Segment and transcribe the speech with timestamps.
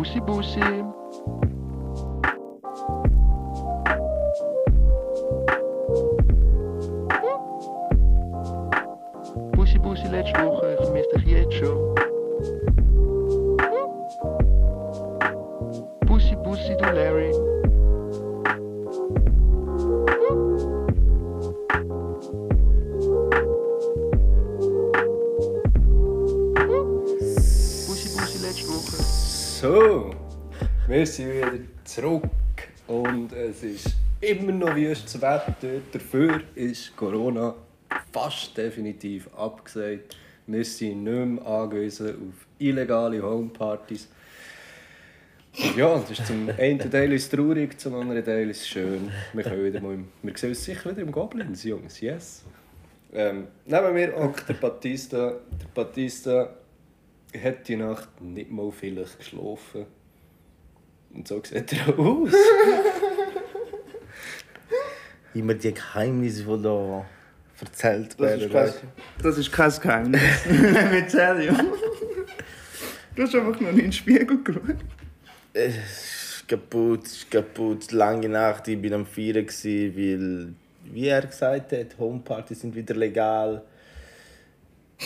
[0.00, 0.60] Bussi Bussi.
[9.52, 12.09] Bussi Bussi letzte Woche, ich vermisse dich jetzt schon.
[31.00, 32.28] Wir sind wieder zurück
[32.86, 33.88] und es ist
[34.20, 35.80] immer noch wüstes Wetter.
[35.90, 37.54] Dafür ist Corona
[38.12, 40.14] fast definitiv abgesagt.
[40.46, 44.10] Wir sind nicht mehr angewiesen auf illegale Homepartys.
[45.74, 49.10] Ja, das ist zum einen Teil ist traurig, zum anderen Teil ist es schön.
[49.32, 52.44] Wir, können wieder mal im, wir sehen uns sicher wieder im Goblins, Jungs, yes.
[53.14, 55.30] Ähm, neben mir hockt der Batista.
[55.50, 56.50] Der Batista
[57.42, 59.86] hat die Nacht nicht mal vielleicht geschlafen.
[61.14, 62.32] Und so sieht er auch aus.
[65.34, 67.04] Immer die Geheimnisse, die da
[67.60, 68.52] erzählt Das ist werden.
[68.52, 68.72] kein,
[69.22, 70.20] das ist kein Geheimnis.
[70.46, 71.52] Let me tell you.
[73.14, 74.76] Du hast einfach noch nicht in den Spiegel geschaut.
[75.52, 77.92] Es ist kaputt, es ist kaputt.
[77.92, 80.54] Lange Nacht, ich war am Feiern, weil,
[80.92, 83.62] wie er gesagt hat, Homepartys sind wieder legal.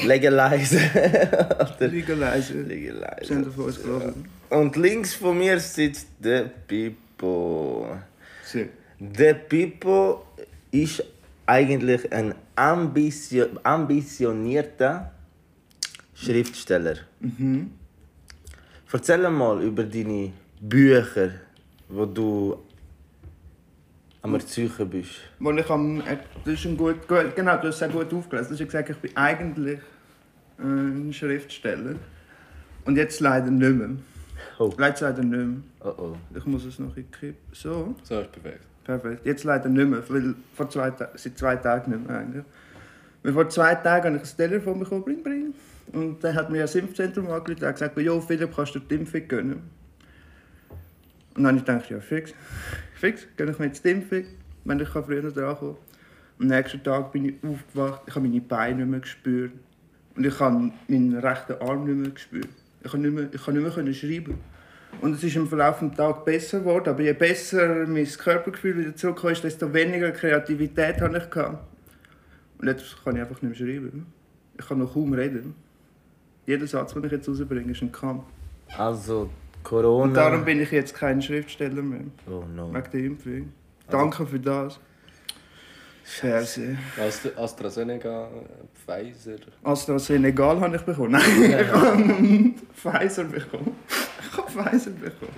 [0.04, 0.78] Legalize.
[1.80, 2.52] Legalize.
[2.62, 3.24] Legalize.
[3.24, 4.28] Sind auf uns gelaufen.
[4.54, 7.98] Und links von mir sitzt der Pippo.
[8.44, 8.60] So.
[9.00, 10.26] Der Pippo
[10.70, 11.02] ist
[11.44, 15.10] eigentlich ein ambitio ambitionierter
[16.14, 16.98] Schriftsteller.
[18.92, 21.30] Erzähl mal über deine Bücher,
[21.88, 22.56] wo du
[24.22, 25.16] am Erzeugen bist.
[25.40, 28.14] Wo ich am, äh, das ist ein gut, gut, genau, du hast es sehr gut
[28.14, 28.56] aufgelesen.
[28.56, 29.80] Du hast gesagt, ich bin eigentlich
[30.58, 31.96] ein Schriftsteller.
[32.84, 33.96] Und jetzt leider nicht mehr.
[34.58, 34.72] Oh.
[34.78, 35.56] Jetzt leider nicht mehr.
[35.80, 36.16] Oh oh.
[36.34, 37.38] Ich muss es noch in die Kippe.
[37.52, 38.60] So, So ist perfekt.
[38.84, 39.26] perfekt.
[39.26, 42.44] Jetzt leider nicht mehr, weil vor zwei, seit zwei Tagen nicht mehr eigentlich.
[43.22, 45.54] Weil vor zwei Tagen habe ich ein Telefon bekommen, bring, bring.
[45.92, 49.26] Und dann hat mir das Impfzentrum angerufen und gesagt, jo Philipp, kannst du die Impfung
[49.28, 49.62] gönnen?
[51.34, 52.32] Und dann habe ich gedacht, ja fix,
[52.94, 54.24] fix, gönne ich mir jetzt die Impfung,
[54.64, 55.76] wenn ich früher dran komme.
[56.38, 59.52] Am nächsten Tag bin ich aufgewacht, ich habe meine Beine nicht mehr gespürt.
[60.16, 62.48] Und ich habe meinen rechten Arm nicht mehr gespürt.
[62.84, 64.38] Ich kann nicht mehr, ich nicht mehr schreiben.
[65.00, 68.94] Und es ist im Verlauf des Tages besser geworden, aber je besser mein Körpergefühl wieder
[68.94, 71.36] zurückkam, desto weniger Kreativität habe ich.
[72.58, 74.06] Und jetzt kann ich einfach nicht mehr schreiben.
[74.58, 75.54] Ich kann noch kaum reden.
[76.46, 78.24] Jeder Satz, den ich jetzt rausbringe, ist ein Kampf.
[78.76, 79.30] Also
[79.62, 80.04] Corona.
[80.04, 82.04] Und darum bin ich jetzt kein Schriftsteller mehr.
[82.28, 82.72] Oh no.
[82.72, 83.52] Wegen der Impfung.
[83.88, 84.78] Danke für das.
[86.06, 86.78] Fernsehen.
[87.00, 88.28] Ast- AstraZeneca,
[88.84, 89.36] Pfizer.
[89.62, 91.12] AstraZeneca habe ich bekommen.
[91.12, 93.72] Nein, ich habe Pfizer bekommen.
[94.20, 95.32] Ich habe Pfizer bekommen.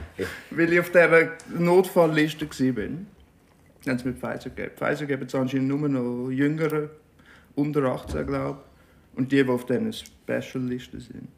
[0.50, 2.74] Weil ich auf dieser Notfallliste war.
[2.84, 3.06] Dann
[3.86, 4.72] haben sie mir Pfizer gegeben.
[4.76, 6.90] Pfizer geben es anscheinend nur noch Jüngere,
[7.54, 8.58] unter 18 glaube
[9.12, 9.18] ich.
[9.18, 11.28] Und die, die auf diesen Special-Listen sind.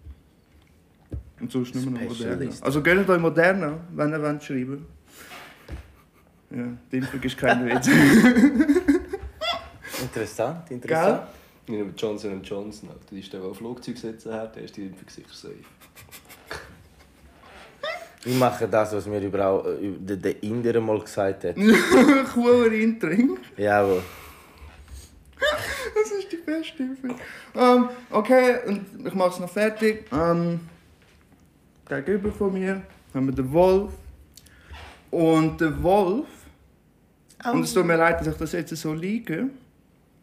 [1.38, 2.14] Und sonst nur noch Moderna.
[2.14, 2.64] Special-Liste.
[2.64, 4.86] Also gönnt euch Moderna, wenn ihr wollt schreiben
[6.50, 7.88] Ja, die Impfung ist kein Witz.
[10.08, 11.22] Interessant, interessant.
[11.66, 12.88] Ich nehme Johnson Johnson.
[12.88, 13.00] Alter.
[13.10, 15.54] Die ist der, der Flugzeug sitzen hat, der ist die Impfung sicher safe.
[18.24, 21.56] Ich mache das, was mir überall, äh, der, der Inder mal gesagt hat.
[22.34, 23.38] Cooler Intring.
[23.56, 24.02] Jawohl.
[25.94, 27.14] Das ist die beste Impfung.
[27.54, 30.06] Ähm, okay, und ich mache es noch fertig.
[30.10, 30.60] Ähm,
[31.88, 32.82] gegenüber von mir
[33.14, 33.92] haben wir den Wolf.
[35.10, 36.26] Und der Wolf.
[37.52, 39.50] Und es tut mir leid, dass ich das jetzt so liege.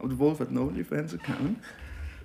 [0.07, 1.57] Der Wolf hat einen OnlyFans-Account.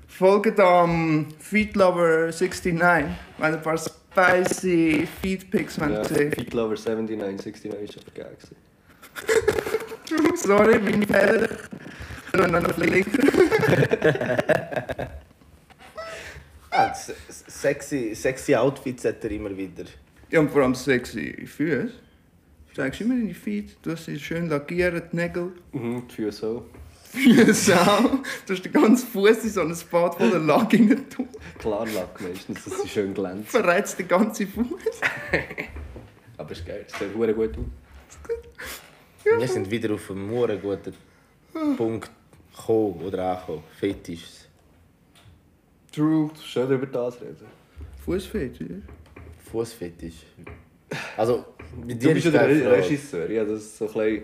[0.07, 3.05] Folgt am Feedlover69,
[3.39, 6.33] wenn ein paar spicy Feedpics Ja, wollt sehen.
[6.33, 8.37] Feet Lover 79, 69 ist aber geil.
[8.37, 8.57] gewesen.
[10.37, 11.49] Sorry, meine Fehler.
[12.33, 13.31] Ich kann noch flicken.
[16.71, 19.85] Ah, sexy, sexy Outfits hat er immer wieder.
[20.31, 21.91] Ja, und vor allem sexy Füße.
[22.75, 25.53] Zeigst du immer deine Feet, du hast sie schön lackiert, Nägel.
[25.73, 26.63] Mhm, die Füße auch.
[27.11, 28.11] Füße auch.
[28.47, 31.29] Du hast den ganzen Fuß in so ein Bad voller Lack rein tun.
[31.59, 33.47] Klarlack meistens, dass sie schön glänzen.
[33.47, 34.67] Verreizt den ganzen Fuß.
[36.37, 37.57] Aber ist geil, das sieht verdammt gut
[39.25, 39.39] aus.
[39.39, 40.95] Wir sind wieder auf einen sehr guten
[41.77, 42.11] Punkt
[42.57, 43.65] gekommen oder angekommen.
[43.79, 44.27] Fetisch.
[45.93, 46.31] True.
[46.45, 47.47] Schön über das reden.
[48.05, 48.83] Fußfetisch.
[49.51, 50.15] Fußfetisch.
[51.17, 51.45] Also,
[51.87, 52.73] Du dir bist ist ja der.
[52.73, 53.31] Regisseur.
[53.31, 54.23] Ja, das so ein bisschen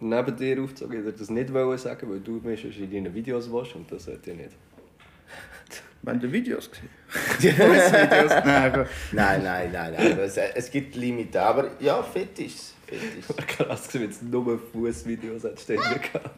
[0.00, 0.98] neben dir aufgezogen.
[0.98, 3.90] Ich wollte das nicht wollen sagen, weil du mir schon in deinen Videos warst und
[3.90, 4.50] das sollte ich nicht.
[6.02, 6.88] Wenn du Videos gesehen
[7.38, 8.30] Videos?
[8.44, 10.18] Nein, Nein, nein, nein, nein.
[10.20, 11.36] Es, es gibt Limiten.
[11.36, 12.72] Aber ja, Fetisch.
[12.86, 13.26] Fetisch.
[13.46, 16.30] Krass, gewesen, wenn es nur Fußvideos stehen gehabt.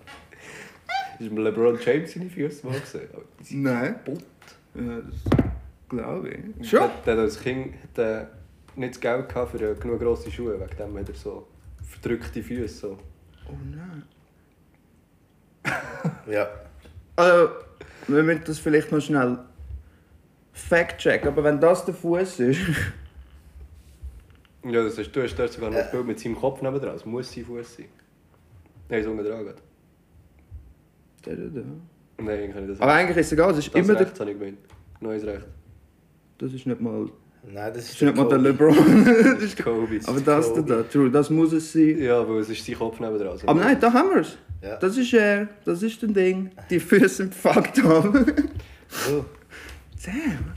[1.18, 3.08] Ist mir LeBron James seine Füße mal gesehen?
[3.50, 3.94] Nein.
[3.94, 4.24] kaputt.
[4.74, 5.44] Ja, das
[5.88, 6.68] glaube ich.
[6.68, 6.90] Schon?
[7.06, 8.30] Der, der als Kind hat, er
[8.74, 11.46] nicht das Geld gehabt für äh, genug grosse Schuhe, wegen dem hat er so
[11.88, 12.68] verdrückte Füße.
[12.68, 12.98] So.
[13.48, 14.02] Oh nein.
[16.26, 16.48] Ja.
[17.14, 17.50] Also,
[18.08, 19.38] wir müssen das vielleicht noch schnell
[20.54, 22.60] fact-checken, aber wenn das der Fuß ist.
[24.64, 26.94] Ja, das ist, du hast sogar noch ein Bild mit seinem Kopf neben dran.
[26.94, 27.86] Es muss sein Fuß sein.
[28.88, 29.44] Nein, so unten dran.
[29.44, 29.56] geht.
[31.26, 31.64] der, der, der.
[32.18, 34.06] Nein, eigentlich kann ich das Aber eigentlich ist es egal, es ist Das immer der.
[34.06, 34.58] rechts habe ich gemeint.
[35.00, 35.46] Neues Recht.
[36.38, 37.10] Das ist nicht mal.
[37.44, 38.38] Nein, das Das ist, nicht mal der.
[38.38, 39.04] LeBron.
[39.34, 40.00] Das ist Kobe.
[40.06, 42.00] aber das da, da, true, das muss es sein.
[42.00, 43.28] Ja, weil es ist sein Kopf neben dran.
[43.28, 44.36] Also Aber nein, da haben wir es.
[44.62, 44.76] Ja.
[44.76, 46.50] Das ist er, das ist ein Ding.
[46.70, 48.14] Die Füße sind fucked up.
[49.10, 49.24] Oh,
[50.04, 50.52] Damn.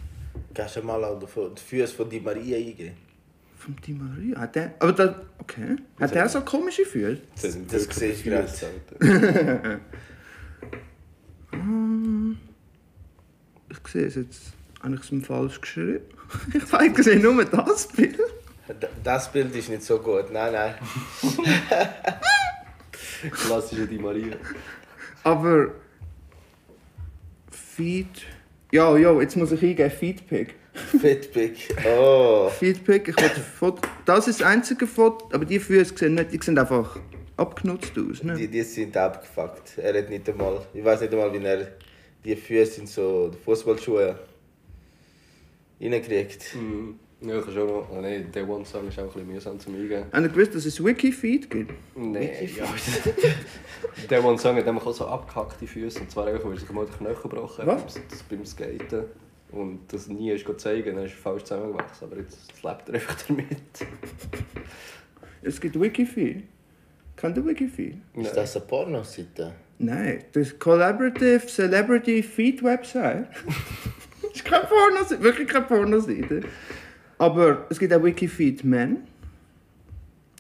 [0.54, 2.92] kannst du mal auch die Füße von Di Maria eingeben?
[3.58, 4.38] Von Di Maria.
[4.42, 5.78] Hat der, aber das, okay.
[6.02, 7.18] Hat der so komische Füße?
[7.34, 8.44] Das, das wirklich sehe ich gerade.
[8.44, 9.80] Alter.
[11.52, 12.38] Hm.
[13.70, 14.42] Ich sehe es jetzt.
[14.86, 16.02] Habe ich es ihm falsch geschrieben?
[16.54, 18.20] Ich weiß gesehen nur das Bild.
[19.04, 20.32] Das Bild ist nicht so gut.
[20.32, 20.76] Nein, nein.
[23.32, 24.36] Klassische Di Maria.
[25.24, 25.70] Aber.
[27.50, 28.08] Feed.
[28.72, 30.54] Ja, ja, jetzt muss ich eingeben Feedpick.
[30.74, 31.76] Fitpick.
[31.98, 32.50] Oh.
[32.50, 33.82] Feedpick, ich will Foto.
[34.06, 37.00] Das ist das einzige Foto, aber die Füße sehen nicht, die sehen einfach
[37.38, 38.20] abgenutzt aus.
[38.20, 38.48] Die, Ne?
[38.48, 39.78] die sind abgefuckt.
[39.78, 40.62] Er hat nicht einmal.
[40.74, 41.68] Ich weiß nicht einmal, wie er
[42.24, 44.20] die Füße in so Fußballschuhe
[45.82, 46.56] reinkriegt.
[46.56, 47.00] Mhm.
[47.22, 47.90] Ja, kannst auch noch.
[47.92, 50.06] Oh nein, der One Song ist auch ein bisschen mühsam zum Eingeben.
[50.12, 51.72] Habt ihr gewusst, dass es Wikifeed gibt?
[51.96, 52.66] Nein, ja.
[54.10, 56.02] der One Song hat einfach auch so abgehackte Füße.
[56.02, 57.94] Und zwar einfach, weil er sich mal den Knöchel gebrochen hat Was?
[57.96, 59.06] beim- das beim Skaten.
[59.52, 62.08] Und das nie ist zeigen, dann ist er falsch zusammengewachsen.
[62.12, 63.48] Aber jetzt lebt er einfach damit.
[65.42, 66.44] Es gibt Wikifeed.
[67.16, 67.98] Kennt ihr Wikifeed?
[68.16, 69.54] Ist das eine Pornoseite?
[69.78, 73.28] Nein, das ist Collaborative Celebrity Feed Website.
[74.36, 76.42] das ist keine Pornoseite, wirklich keine Pornoseite.
[77.18, 78.98] Aber es gibt auch Wikifeed Men.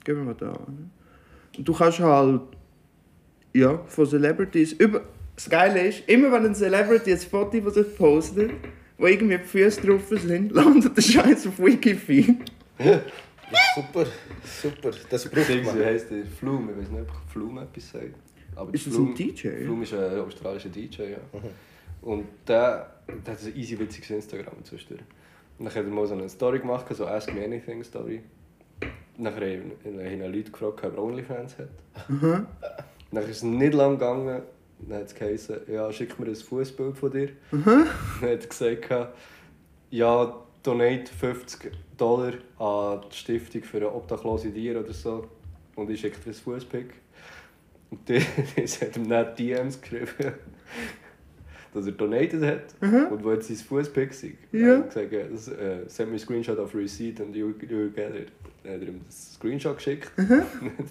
[0.03, 0.91] Gehen wir mal da an.
[1.57, 2.41] Und du kannst halt,
[3.53, 5.01] ja, von Celebrities über.
[5.35, 8.51] Das Geile ist, immer wenn ein Celebrity ein Foto von sich postet,
[8.97, 12.35] wo irgendwie die Füße drauf sind, landet der Scheiß auf Wikifeed.
[12.79, 13.01] Ja,
[13.75, 14.05] super,
[14.61, 14.91] super.
[15.09, 15.79] Das braucht man.
[15.79, 16.25] wie heisst der?
[16.25, 18.15] Flume, ich weiß nicht, ob Flume etwas sagt.
[18.55, 19.47] Aber Ist das Flume- ein DJ?
[19.65, 21.17] Flume ist ein australischer DJ, ja.
[22.05, 22.91] Und der,
[23.25, 25.01] der hat ein easy witziges Instagram zwischendurch.
[25.57, 28.21] Und dann hat er mal so eine Story gemacht, so Ask Me Anything Story.
[29.17, 31.69] Nachher haben ihn Leute gefragt, ob er Onlyfans hat.
[33.11, 34.43] Dann ist es nicht lang gegangen.
[34.79, 37.29] Dann hat es geheißen, ja, schick mir ein Fußbild von dir.
[37.51, 37.87] Dann
[38.21, 39.13] hat er gesagt,
[39.89, 45.27] ja, donate 50 Dollar an die Stiftung für eine obdachlose Tiere oder so.
[45.75, 46.93] Und ich schicke dir ein Fußpick.
[47.89, 50.33] Und die hat ihm dann DMs geschrieben,
[51.75, 54.33] dass er donated hat und wo jetzt sein Fußpick sei.
[54.51, 54.67] Ja.
[54.67, 57.91] Er hat gesagt, ja, das, äh, send me a screenshot of receipt and you, you
[57.91, 58.31] get it.
[58.63, 60.41] Dann hat er ihm das Screenshot geschickt und hat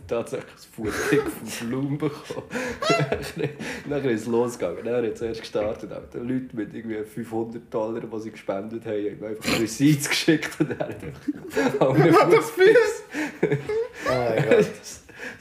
[0.07, 2.47] tatsächlich das Fußpick von Bloom bekommen.
[3.89, 4.85] Dann ist es losgegangen.
[4.85, 5.91] Dann hat er zuerst gestartet.
[5.91, 6.21] Alter.
[6.21, 10.79] Leute mit irgendwie 500 Dollar, die sie gespendet haben, haben einfach Receipts geschickt und er
[10.79, 10.97] hat
[11.57, 13.03] einfach alle Fuß.
[13.43, 14.67] Oh mein Gott.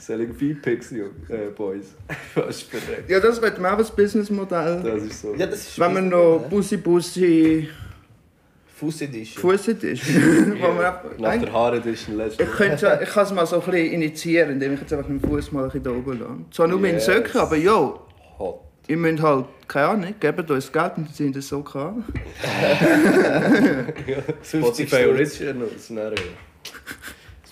[0.04, 1.94] Selling Feedpicks, Jungs, äh, Boys.
[2.34, 3.08] Fast verreckt.
[3.08, 4.82] Ja, das wird auch ein Businessmodell.
[4.82, 5.34] Das ist so.
[5.34, 7.68] Ja, das ist Wenn man noch Bussi Bussi
[8.76, 9.40] Fuß Edition.
[9.40, 9.66] Fuß
[10.60, 13.70] man einfach- Nach der Haare Edition letztes ich, könnte, ich kann es mal so ein
[13.70, 16.32] bisschen initiieren, indem ich jetzt einfach meinen Fuß mal ein bisschen da oben lasse.
[16.50, 17.06] Zwar nur Yes.
[17.06, 18.00] Söcken, aber jo,
[18.38, 18.60] Hot.
[18.88, 22.04] ihr müsst halt, keine Ahnung, gebt uns Geld und dann sind das so kann.
[24.42, 25.06] Spotify.
[25.06, 25.90] Originals.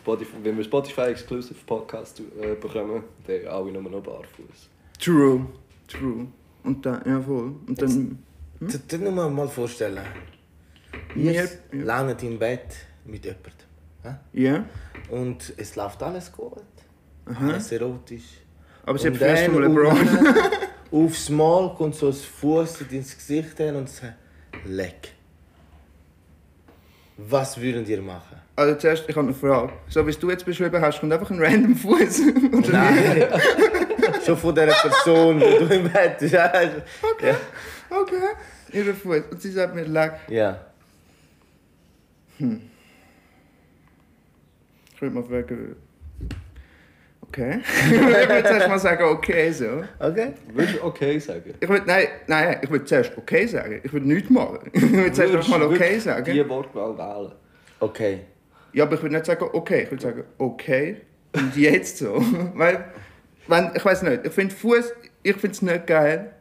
[0.02, 4.68] Spotify, wenn wir Spotify Exclusive Podcast äh, bekommen, dann alle nur noch barfuß.
[4.98, 5.46] True.
[5.88, 6.26] True.
[6.64, 7.54] Und dann, ja voll.
[7.66, 8.18] Und dann,
[8.60, 10.00] Du dir nur mal- mal vorstellen.
[11.14, 11.44] Wir ja.
[11.72, 12.68] langen im Bett
[13.04, 13.52] mit jemandem.
[14.32, 14.64] ja.
[15.10, 16.62] Und es läuft alles gut.
[17.24, 18.38] Alles erotisch.
[18.86, 19.16] Aber sie hat
[19.50, 19.98] von LeBron.
[20.90, 24.14] um- Aufs Mal kommt so ein Fuß ins Gesicht hin und sagt,
[24.66, 25.12] leck.
[27.16, 28.38] Was würden ihr machen?
[28.62, 29.72] Also zuerst, ich habe eine Frage.
[29.88, 32.20] So wie du jetzt beschrieben hast, kommt einfach ein random Fuß.
[32.70, 33.26] Nein.
[34.24, 36.32] Schon von dieser Person, die du im Bett bist.
[36.32, 36.52] Ja.
[37.02, 37.34] Okay.
[37.90, 38.14] Okay.
[38.72, 39.22] Ihre Fuß.
[39.32, 40.12] Und sie sagt mir, leck.
[40.28, 40.60] ja.
[44.94, 45.76] Ich würde mal fragen.
[47.22, 47.60] okay.
[47.90, 49.82] ich würde zuerst mal sagen, okay so.
[49.98, 50.34] Okay.
[50.52, 51.54] Würdest du okay sagen?
[51.58, 53.80] Ich würde, nein, nein, ich würde zuerst okay sagen.
[53.82, 54.58] Ich würde nichts machen.
[54.72, 56.32] Ich würde zuerst mal okay sagen.
[56.32, 57.32] Die Wortwahl wählen.
[57.80, 58.20] Okay.
[58.72, 59.82] Ja, aber ich würde nicht sagen okay.
[59.82, 61.02] Ich würde sagen okay
[61.34, 62.14] und jetzt so.
[62.54, 62.84] Weil,
[63.48, 66.32] wenn, ich weiß nicht, ich finde Fuß, ich finde es nicht geil.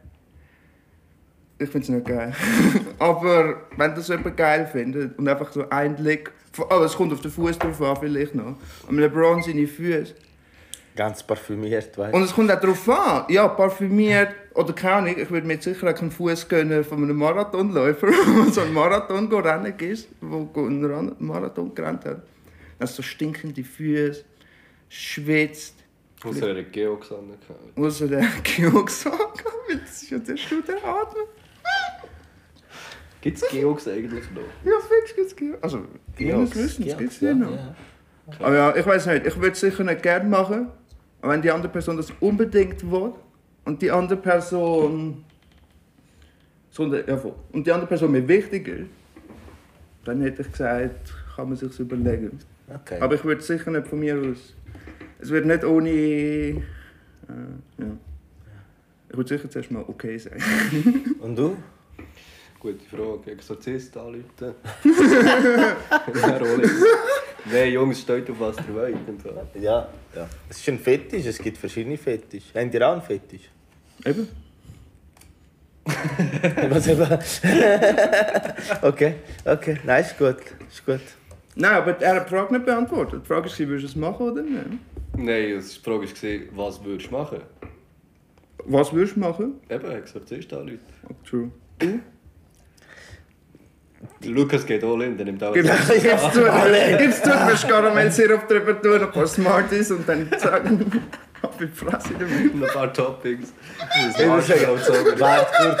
[1.58, 2.34] Ich finde es nicht geil.
[2.98, 7.20] aber wenn das jemand geil findet und einfach so ein Blick, aber es kommt auf
[7.20, 8.56] den Fuß drauf an, vielleicht noch.
[8.88, 10.14] Am LeBron seine Füße.
[10.94, 15.30] Ganz parfümiert, weißt Und es kommt auch darauf an, ja, parfümiert oder keine Ahnung, ich
[15.30, 18.08] würde mir jetzt sicher auch keinen Fuß gönnen von einem Marathonläufer,
[18.46, 22.22] der so einen Marathon go rennen ist, der einen Marathon gerannt hat.
[22.78, 24.24] Also so stinkende Füße,
[24.88, 25.82] schwitzt,
[26.24, 27.20] Außer er hat Geo gesagt.
[27.76, 31.24] außer der Geox weil das ist ja der Studie atmen.
[33.20, 34.42] Gibt es Geox eigentlich noch?
[34.64, 35.62] Ja, fix gibt's Geox.
[35.62, 35.84] Also,
[36.18, 37.74] meines Wissens gibt es die noch.
[38.38, 40.70] Aber ja, ich weiß nicht, ich würde es sicher nicht gerne machen,
[41.22, 43.12] wenn die andere Person das unbedingt will
[43.64, 45.24] und die andere Person.
[46.70, 47.20] So, ja,
[47.52, 48.90] und die andere Person mir wichtig ist,
[50.04, 52.38] dann hätte ich gesagt, kann man sich überlegen.
[52.74, 52.98] Okay.
[53.00, 54.54] Aber ich würde es sicher nicht von mir aus.
[55.20, 55.90] Es wird nicht ohne.
[55.90, 56.62] Äh,
[57.78, 57.86] ja.
[59.10, 60.42] Ich würde sicher zuerst mal okay sein.
[61.20, 61.56] Und du?
[62.58, 63.32] Gute Frage.
[63.32, 64.24] Exorzist anrufen.
[66.14, 66.72] Ja, Rolex.
[67.44, 69.08] Nein, Jungs, steht auf was ihr wollt.
[69.08, 69.30] und so.
[69.58, 69.88] Ja.
[70.14, 70.28] ja.
[70.48, 72.44] Es ist ein Fetisch, es gibt verschiedene Fetisch.
[72.54, 73.50] Habt ihr auch einen Fetisch?
[74.04, 74.28] Eben.
[76.70, 77.02] Was eben?
[78.82, 79.76] okay, okay.
[79.84, 80.36] Nein, ist gut.
[80.70, 81.00] Ist gut.
[81.56, 83.22] Nein, aber er hat die Frage nicht beantwortet.
[83.24, 84.64] Die Frage war, würdest du es machen oder nicht?
[85.16, 86.06] Nein, die Frage
[86.52, 87.40] war, was würdest du machen?
[88.64, 89.54] Was würdest du machen?
[89.68, 90.80] Eben, Exorzist anrufen.
[91.08, 91.50] Oh, true.
[94.24, 96.44] Lukas geht all in, der nimmt auch Genau, jetzt tut
[97.00, 101.02] jetzt tut mir Karamellsirup drüber tun, ein paar Smarties und dann sagen,
[101.42, 102.54] hab ich Fresse damit.
[102.54, 103.52] ein paar Toppings.
[103.78, 105.20] Das Ich muss sagen, Marshmallow gezogen.
[105.20, 105.80] warte kurz.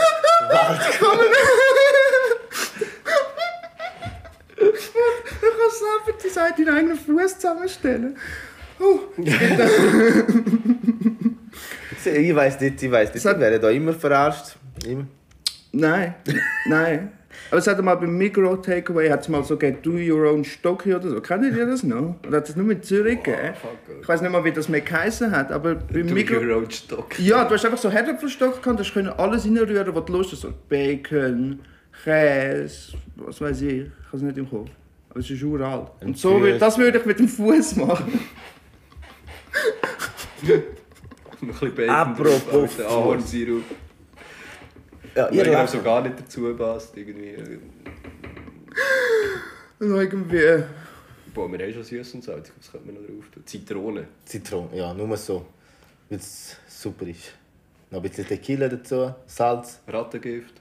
[0.50, 0.84] Warte.
[4.56, 8.16] Du kannst selber die Seite deinen eigenen Fuß zusammenstellen.
[8.80, 8.98] Oh,
[12.04, 13.24] Ich weiß nicht, ich weiß nicht.
[13.24, 14.56] Ich werde da immer verarscht.
[14.84, 15.06] Immer.
[15.70, 16.14] nein,
[16.66, 17.12] nein.
[17.52, 20.42] Aber es hat mal beim Migro Takeaway hat es mal so gegeben, do your own
[20.42, 21.20] Stocki oder so.
[21.20, 22.14] Kennt ihr das noch?
[22.26, 23.52] Oder hat es nur in Zürich gegeben?
[24.00, 26.38] Ich weiß nicht mal, wie das mehr geheißen hat, aber beim Du Migro...
[26.38, 27.18] Roadstock.
[27.18, 30.40] Ja, du hast einfach so Herdöpfelstock gehabt, du können alles reinrühren, was du Lust hast.
[30.40, 31.60] So Bacon,
[32.02, 33.82] Käse, was weiß ich.
[33.82, 34.70] Ich habe es nicht im Kopf.
[35.10, 35.88] Aber es ist uralt.
[36.00, 38.18] Und so, das würde ich mit dem Fuß machen.
[41.42, 42.80] Noch ein bisschen Bacon Apropos.
[42.80, 43.64] Ahornsirup.
[45.14, 45.70] Ja, ich lacht.
[45.70, 46.96] so gar nicht dazu passt.
[46.96, 47.36] Irgendwie.
[49.80, 50.64] Und irgendwie...
[51.34, 52.54] Boah, wir haben schon süß und salzig.
[52.58, 53.42] Was könnte man noch drauf tun?
[53.46, 54.06] Zitrone.
[54.24, 55.46] Zitrone, ja, nur so.
[56.08, 57.32] Weil es super ist.
[57.90, 59.80] Noch ein bisschen Tequila dazu, Salz.
[59.86, 60.54] Rattengift.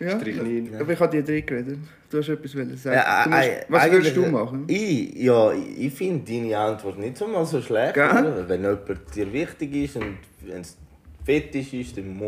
[0.00, 0.18] Ja.
[0.18, 0.74] Strychnin.
[0.76, 1.78] Aber ich habe dir drin geredet.
[2.10, 2.96] Du hast etwas sagen.
[2.96, 4.64] Ja, musst, äh, was würdest du machen?
[4.66, 7.96] Ich, ja, ich finde deine Antwort nicht so mal so schlecht.
[7.96, 10.76] Wenn jemand dir wichtig ist und wenn es
[11.24, 12.18] fetisch ist, dann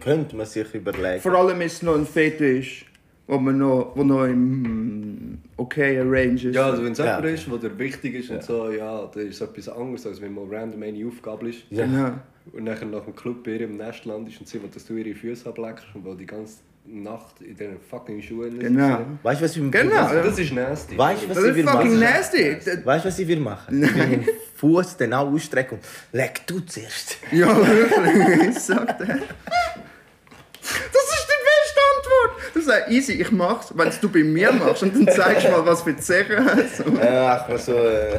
[0.00, 1.20] könnte man sich überlegen.
[1.20, 2.86] Vor allem ist es noch ein Fetisch,
[3.26, 6.54] wo, man noch, wo noch im okay Range ist.
[6.54, 7.16] Ja, also wenn es Ja.
[7.18, 8.36] jemand ist, der dir wichtig ist Ja.
[8.36, 11.64] und so, ja, dann ist es etwas anderes, als wenn mal random eine Aufgabe ist.
[11.70, 12.20] Ja.
[12.52, 14.94] Und nachher nach dem Club bei ihr im Nest landest und sie will, dass du
[14.94, 16.58] ihre Füße ableckst und weil die ganze
[16.90, 19.00] Nacht in diesen fucking Schuhen Genau.
[19.22, 19.94] Weißt du, was wir Genau.
[19.96, 20.96] was, Das, das ist nasty.
[20.98, 22.00] Weißt du, was Das ich ist will fucking machen?
[22.00, 22.56] nasty.
[22.84, 23.82] Weißt du, was ich will machen?
[23.82, 25.84] Ich will meinen Fuß dann auch ausstrecken und
[26.18, 27.18] leg du zuerst.
[27.30, 28.48] Ja, wirklich.
[28.50, 29.08] Ich sag das.
[29.08, 32.42] Das ist die beste Antwort.
[32.54, 35.50] Das ist ja easy, ich mach's, wenn du bei mir machst und dann zeigst du
[35.50, 36.82] mal, was für Zeichen hast.
[37.02, 37.74] Ach, mal so.
[37.76, 38.18] Äh,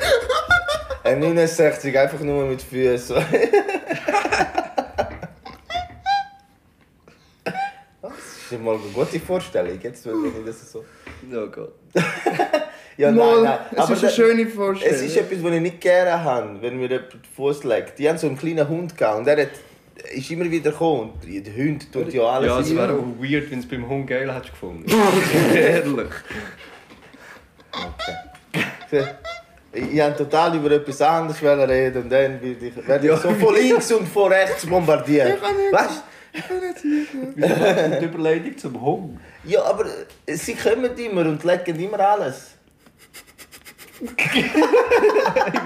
[1.03, 3.15] ein 69 einfach nur mit Füßen.
[8.51, 10.83] Ist mal eine gute Vorstellung, jetzt, wenn ich das so.
[11.33, 11.73] Oh Gott.
[12.97, 14.95] Ja, Mal, es ist eine da- schöne Vorstellung.
[14.95, 17.97] Es ist etwas, was ich nicht gerne habe, wenn mir jemand den Fuß legt.
[17.99, 19.49] Die haben so einen kleinen Hund gehabt und der hat,
[20.13, 21.11] ist immer wieder gekommen.
[21.23, 24.07] Und Der Hund tut ja alles Ja, es wäre auch weird, wenn es beim Hund
[24.07, 24.85] geil hättest gefunden.
[25.55, 26.09] Ehrlich.
[29.71, 33.53] Ich wollte total über etwas anderes reden und dann werde ich, werde ich so von
[33.53, 35.39] links und von rechts bombardiert.
[35.71, 36.03] Weißt
[36.33, 39.19] Die Überleitung zum Hund.
[39.43, 39.85] Ja, aber
[40.27, 42.55] sie kommen immer und legen immer alles.
[44.01, 44.15] Ich weiß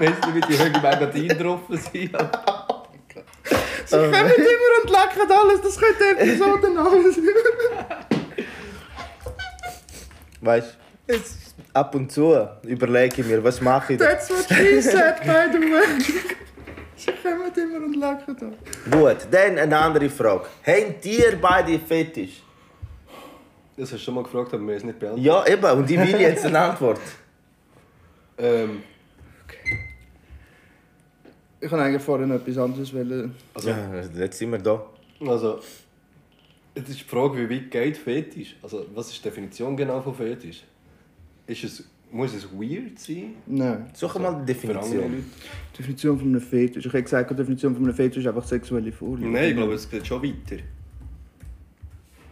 [0.00, 1.82] nicht, wie die Höhe Megadin drauf sind.
[1.92, 2.08] Sie
[3.96, 7.28] kommen immer und lecken alles, das könnte Episodenname sein.
[10.40, 11.36] Weißt Es,
[11.74, 14.06] ab und zu überlege ich mir, was mache ich da.
[14.06, 15.84] That's what she said, by the way.
[17.04, 18.96] Sie kommen immer und lachen da.
[18.96, 20.46] Gut, dann eine andere Frage.
[20.66, 22.42] Habt ihr beide Fetisch?
[23.76, 25.26] Das hast du schon mal gefragt, aber mir ist nicht beantwortet.
[25.26, 25.78] Ja, eben.
[25.78, 27.00] Und ich will jetzt eine Antwort.
[28.38, 28.82] Ähm,
[31.60, 33.34] Ich kann eigentlich vorhin noch etwas anderes wollen.
[33.54, 34.84] also, Ja, jetzt sind wir da.
[35.26, 35.60] also,
[36.74, 38.56] es ist die Frage, wie weit geht Fetisch?
[38.62, 40.62] Also, was ist die Definition genau von Fetisch?
[41.46, 41.84] Ist es,
[42.14, 43.34] muss es weird sein?
[43.46, 43.86] Nein.
[43.92, 45.24] Such mal die Definition.
[45.72, 46.86] Die Definition von einem Fetisch.
[46.86, 49.28] Ich habe gesagt, die Definition von einem Fetisch ist einfach sexuelle Vorliebe.
[49.30, 50.62] Nein, ich glaube, es geht schon weiter.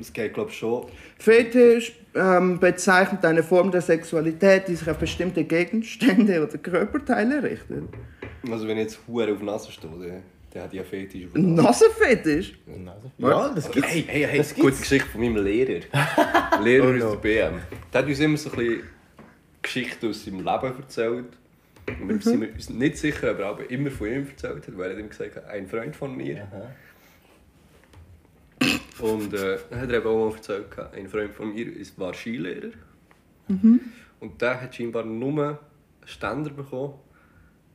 [0.01, 0.87] Es geht, glaube ich, schon.
[1.19, 7.85] Fetisch ähm, bezeichnet eine Form der Sexualität, die sich auf bestimmte Gegenstände oder Körperteile richtet.
[8.51, 10.23] Also, wenn ich jetzt Hure auf Nase stehe, dann,
[10.53, 11.27] dann hat einen Fetisch.
[11.35, 12.55] Nasenfetisch?
[13.19, 13.91] Ja, das gibt's.
[13.91, 14.81] Hey, hey, hey, Das gute gibt's.
[14.81, 15.81] Geschichte von meinem Lehrer.
[16.65, 17.11] Lehrer Oh aus no.
[17.13, 17.55] der BM.
[17.93, 18.83] Der hat uns immer so ein bisschen
[19.63, 21.27] Geschichten aus seinem Leben erzählt.
[22.01, 24.97] Und wir sind uns nicht sicher, aber auch immer von ihm erzählt hat, weil er
[24.97, 26.47] hat ihm gesagt hat, ein Freund von mir.
[29.01, 32.15] Und äh, dann hat er eben auch mal erzählt, ein Freund von mir ist- war
[32.15, 32.71] Skilehrer.
[33.49, 35.59] Und der hat scheinbar nur einen
[36.05, 36.95] Ständer bekommen,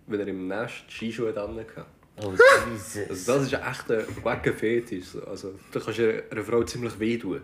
[0.08, 1.86] weil er im Nest Skischuhe dran hatte.
[2.24, 2.32] Oh,
[2.72, 3.10] Jesus.
[3.10, 5.16] Also das ist ein echter wacker Fetisch.
[5.30, 7.42] Also, du kannst einer einer Frau ziemlich wehtun.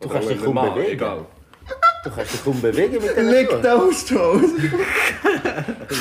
[0.00, 0.92] Du Oder kannst dich kaum bewegen.
[0.92, 1.26] Egal.
[2.02, 3.62] Du kannst dich kaum bewegen mit den Leg Schuhen.
[3.62, 4.50] those toes.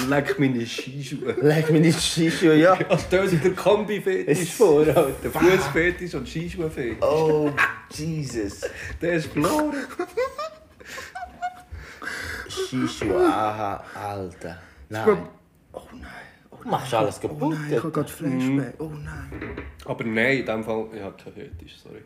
[0.08, 1.34] Leck meine Skischuhe.
[1.41, 2.74] Leg meine Skischuhe, ja.
[2.88, 5.12] Also stell dir den Kombi-Fetisch Ist- vor, Alter.
[5.24, 7.01] Der Fußfetisch und Skischuhe-Fetisch.
[7.03, 7.51] Oh,
[7.91, 8.62] Jesus.
[9.01, 9.74] Der ist verloren.
[12.48, 14.58] Skischuhe, aha, Alter.
[14.89, 15.18] Nein.
[15.74, 16.08] Oh nein.
[16.63, 17.53] Du machst alles Oh kaputt.
[17.60, 18.74] nein, ich habe gerade Flashback.
[18.79, 19.32] Oh nein.
[19.86, 22.01] Aber nein, in dem Fall, ich habe keinen Fetisch, sorry.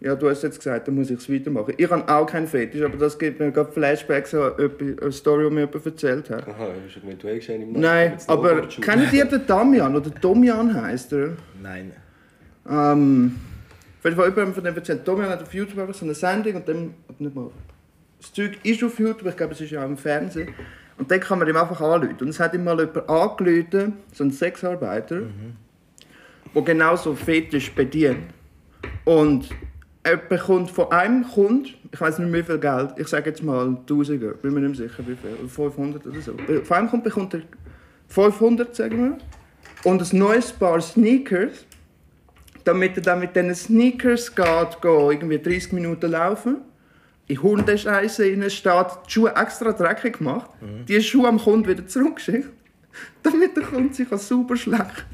[0.00, 1.74] Ja, du hast jetzt gesagt, dann muss ich es weitermachen.
[1.76, 5.54] Ich habe auch keinen Fetisch, aber das gibt mir gerade Flashbacks an eine Story, die
[5.54, 6.46] mir jemand erzählt hat.
[6.46, 10.72] Aha, hast du nicht du gesehen im Nein, aber kennt ihr den Damian oder Domian
[10.82, 11.30] heißt er?
[11.60, 11.92] Nein.
[12.68, 13.34] Ähm,
[14.08, 15.06] jeden Fall jemand von dem erzählt.
[15.06, 17.50] Domian hat auf YouTube einfach so eine Sendung und dann, nicht mal,
[18.20, 20.48] das Zeug ist auf YouTube, ich glaube es ist ja auch im Fernsehen.
[20.96, 22.16] Und dann kann man ihm einfach anrufen.
[22.20, 25.22] Und es hat ihm mal jemand angerufen, so ein Sexarbeiter,
[26.54, 28.24] der genau so Fetisch bedient.
[29.04, 29.48] Und
[30.16, 33.66] bekommt von einem Kunden, ich weiß nicht mehr wie viel Geld, ich sage jetzt mal
[33.66, 36.32] 1000, bin mir nicht mehr sicher wie viel, oder 500 oder so.
[36.64, 37.42] Von einem Kunden bekommt er
[38.08, 39.18] 500, sagen wir,
[39.84, 41.64] und ein neues Paar Sneakers,
[42.64, 46.58] damit er dann mit diesen Sneakers geht, geht irgendwie 30 Minuten laufen.
[47.26, 50.50] In Hundescheiße rein steht, die Schuhe extra dreckig gemacht,
[50.88, 52.48] die Schuhe am Kunden wieder zurückgeschickt,
[53.22, 55.04] damit der Kunde sich sauber schlägt.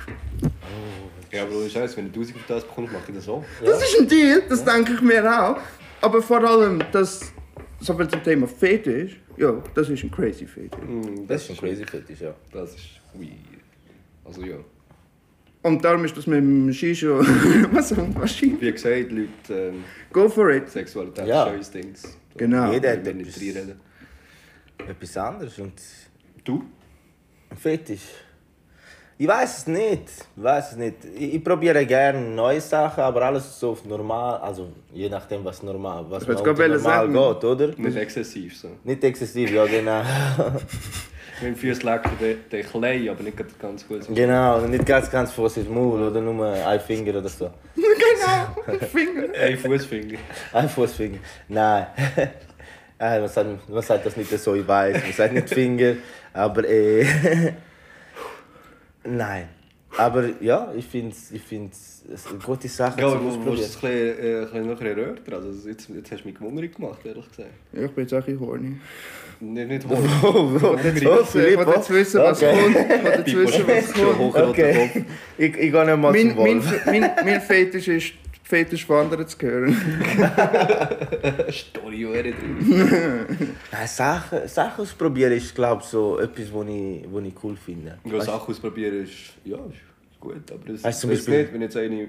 [1.35, 3.45] Ja, aber ohne Scheiß, wenn du 1000 auf das bekommst, mache ich das auch.
[3.65, 5.59] Das ist ein Deal, das denke ich mir auch.
[6.01, 7.33] Aber vor allem, das,
[7.81, 10.79] so viel zum Thema Fetisch, ja, das ist ein crazy Fetisch.
[10.87, 12.35] Mm, Das ist ein crazy Fetisch, ja.
[12.53, 13.33] Das ist weird.
[14.25, 14.57] Also ja.
[15.63, 17.21] Und darum ist das mit dem Shisho,
[17.73, 18.61] was so Maschine.
[18.61, 20.69] Wie gesagt, Leute, ähm, Go for it.
[20.69, 21.47] Sexualität Ja.
[21.47, 21.95] ist ein Ding.
[22.37, 22.71] Genau.
[22.73, 23.43] Jeder Ich hat etwas,
[24.89, 25.59] etwas anderes.
[25.59, 25.73] Und
[26.45, 26.65] Du?
[27.51, 28.03] ein Fetisch.
[29.17, 30.09] Ich weiß es nicht.
[30.37, 30.97] Ich weiß es nicht.
[31.17, 34.41] Ich, ich probiere gerne neue Sachen, aber alles so auf normal.
[34.41, 37.13] Also je nachdem, was normal, was man normal sagen.
[37.13, 37.69] geht, oder?
[37.77, 38.69] Nicht exzessiv so.
[38.83, 40.03] Nicht exzessiv, ja genau.
[41.41, 44.03] Wenn Füße lecken, dann dann klein, aber nicht ganz gut.
[44.15, 47.51] genau, nicht ganz ganz vor ins Maul oder nur ein Finger oder so.
[47.75, 49.35] Genau, Finger.
[49.39, 50.19] Ein Fußfinger.
[50.53, 51.19] Ein Fußfinger.
[51.49, 51.87] Nein.
[52.99, 55.03] Man, sagt, man sagt das nicht so, ich weiß.
[55.03, 55.95] Man sagt nicht Finger,
[56.33, 57.05] aber äh.
[59.05, 59.49] Nein.
[59.97, 63.77] Aber ja, ich finde es ich find's eine gute Sache Ja, aber du musst es
[63.77, 65.35] ein bisschen, äh, ein bisschen noch erörtern.
[65.35, 67.51] Also jetzt, jetzt hast du mich gewundert gemacht, ehrlich gesagt.
[67.73, 68.77] Ja, ich bin jetzt auch ein bisschen horny.
[69.41, 70.25] Nicht, nicht Oh, hoch.
[70.25, 72.61] oh, Ich oh, will jetzt wissen, was okay.
[72.61, 73.29] kommt.
[73.29, 73.93] Ich will jetzt wissen, was
[74.33, 74.49] kommt.
[74.49, 75.05] Okay.
[75.39, 76.87] Ich, ich gehe nicht mal Mein, zum mein, Wolf.
[76.87, 78.13] mein, mein Fetisch ist,
[78.47, 79.75] Fetisch wandern zu hören.
[81.51, 83.57] Story drin.
[83.73, 87.99] Nein, Sachen, Sachen ausprobieren ist, glaube ich, so etwas, was ich, was ich cool finde.
[88.05, 89.13] Ja, Sachen ausprobieren ist,
[89.47, 90.51] ja, ist gut.
[90.53, 92.09] Aber es Weißt zum Beispiel- nicht, wenn jetzt eine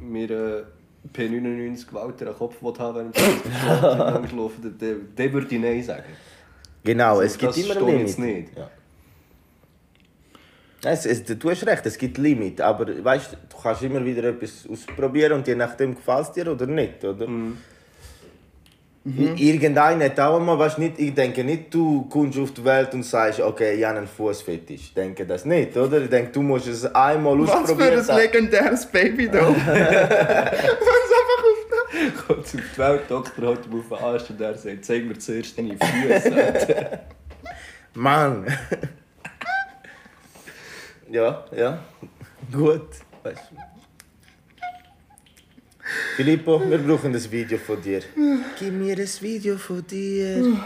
[0.00, 0.64] mir äh,
[1.16, 4.76] P99 Gewalt in den Kopf will haben während ich angeschlafen
[5.16, 6.04] dann, würde ich Nein sagen.
[6.82, 8.00] Genau, Also, es gibt das immer ein Limit.
[8.00, 8.56] jetzt nicht.
[8.58, 8.70] Ja.
[10.82, 14.66] Es, es, du hast recht, es gibt Limit, aber weißt, du kannst immer wieder etwas
[14.70, 17.26] ausprobieren und je nachdem gefällt es dir oder nicht, oder?
[17.26, 17.58] Mhm.
[19.06, 22.92] I- Irgendeiner hat auch einmal, weißt, nicht, ich denke nicht, du kommst auf die Welt
[22.94, 24.80] und sagst, okay, ich habe einen Fußfetisch.
[24.80, 26.02] Ich denke das nicht, oder?
[26.02, 28.08] Ich denke, du musst es einmal Was für ausprobieren.
[28.10, 29.40] ein legendäres Baby da.
[29.48, 35.04] Was einfach auf kommt die Welt, Doktor holt auf den Arsch und er sagt, zeig
[35.06, 37.00] mir zuerst deine Füße.
[37.94, 38.46] Mann!
[41.10, 41.78] Ja, ja.
[42.52, 42.88] Gut.
[43.22, 43.56] Weißt du.
[46.16, 48.02] Filippo, wir brauchen ein Video von dir.
[48.58, 50.56] Gib mir ein Video von dir.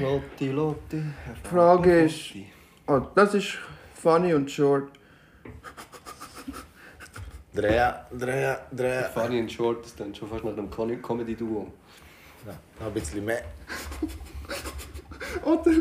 [0.00, 1.02] Lotti, Lotti.
[1.02, 2.34] Die Frage ist,
[2.86, 3.58] oh, das ist
[3.94, 4.90] funny und short.
[7.52, 9.02] Dreh, dreh, dreh.
[9.12, 11.72] Funny and Short, das klingt schon fast nach einem Com- Comedy-Duo.
[12.46, 13.42] Ja, noch ein bisschen mehr.
[15.44, 15.72] Oder?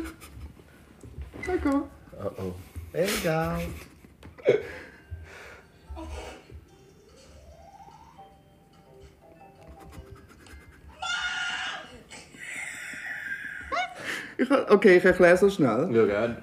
[1.48, 1.82] Okay.
[2.22, 2.54] Oh
[2.93, 2.97] oh.
[2.97, 3.62] Egal.
[14.38, 15.89] Ich, okay, ich erkläre es schnell.
[15.93, 16.38] Ja, gerne.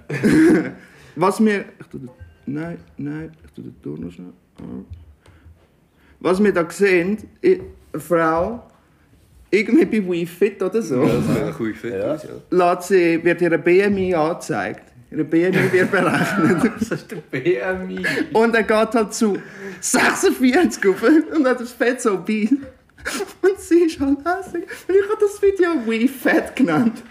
[1.17, 1.65] Was wir.
[1.81, 2.11] Ich tu den,
[2.47, 4.33] nein, nein, ich tue den Ton noch schnell.
[4.61, 4.85] Oh.
[6.21, 7.61] Was wir da sehen, i-
[7.93, 8.63] eine Frau,
[9.51, 12.15] irgendwie bei WeFit oder so, Ja, das sieht echt gut fit Ja.
[12.15, 12.31] aus, ja.
[12.75, 14.15] lässt sie, wird ihre BMI
[15.11, 16.73] Ihre BMI wird berechnet.
[16.81, 18.05] Das ist der BMI.
[18.33, 19.39] Und er geht halt zu
[19.81, 21.03] 46 rauf
[21.35, 22.49] und hat das Fett so bei.
[23.43, 24.65] Und sie ist halt hässlich.
[24.89, 27.03] Und ich habe das Video WeFat genannt.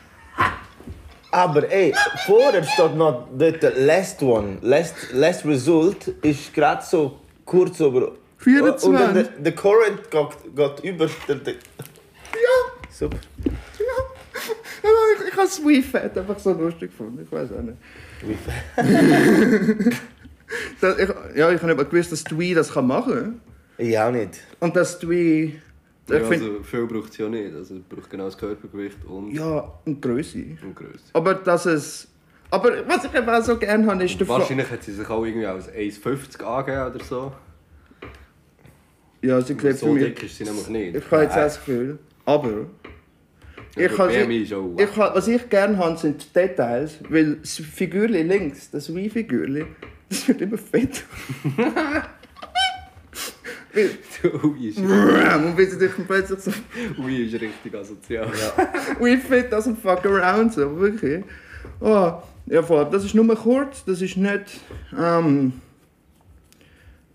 [1.32, 1.94] Aber ey,
[2.26, 4.58] vorher steht noch dort last one.
[4.62, 8.14] Last, last result ist gerade so kurz über.
[8.40, 8.90] 24.
[8.90, 11.10] Und dann der, der Current geht, geht über.
[11.28, 11.54] Der, der.
[11.54, 13.18] Ja, Super.
[14.86, 14.92] Ja.
[14.92, 17.20] Aber ich, ich habe das WeFat einfach so lustig gefunden.
[17.24, 17.78] Ich weiß auch nicht.
[18.22, 19.92] Wie
[20.80, 23.42] Das, ich, ja, ich habe nicht gewusst, dass Dwee das kann machen kann.
[23.78, 24.42] Ich auch nicht.
[24.60, 25.56] Und dass Dwee.
[26.08, 27.54] Ich Ja, find, also, viel braucht es ja nicht.
[27.56, 30.38] Also, es braucht genau das Körpergewicht und, ja, und Größe.
[30.64, 31.06] und Größe.
[31.14, 32.08] Aber dass es.
[32.52, 35.26] Aber was ich eben auch so gerne habe, ist der Wahrscheinlich hat sie sich auch
[35.26, 37.34] irgendwie als 1,50 angegeben oder so.
[39.24, 40.04] Ja, sie sieht so für mich.
[40.06, 40.96] dick ist sie nämlich nicht.
[40.96, 41.98] Ich habe jetzt auch das Gefühl.
[42.26, 42.68] Aber.
[43.76, 46.98] Ja, Ich auch ich, ha- was ich gerne habe, sind Details.
[47.10, 49.66] Weil das Figürli links, das Wii-Figürli,
[50.10, 51.04] das wird immer fett.
[53.74, 53.90] Weil-
[54.44, 56.52] Ui ist, Und wie sie dich plötzlich so
[56.98, 58.32] ui ist richtig asozial.
[59.00, 61.24] We fit doesn't fuck around, so wirklich.
[61.82, 62.14] Oh,
[62.46, 62.88] ja, voll.
[62.90, 64.62] Das ist nur kurz, das ist nicht.
[64.98, 65.54] Ähm,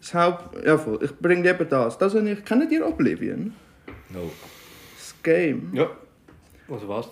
[0.01, 0.65] das Haupt.
[0.65, 0.99] Ja, voll.
[1.03, 1.97] Ich bringe eben das.
[1.97, 2.45] Das habe ich.
[2.45, 3.55] Kennt ihr Oblivion?
[4.11, 4.31] No.
[4.99, 5.71] Das Game.
[5.73, 5.91] Ja.
[6.71, 7.09] Also was?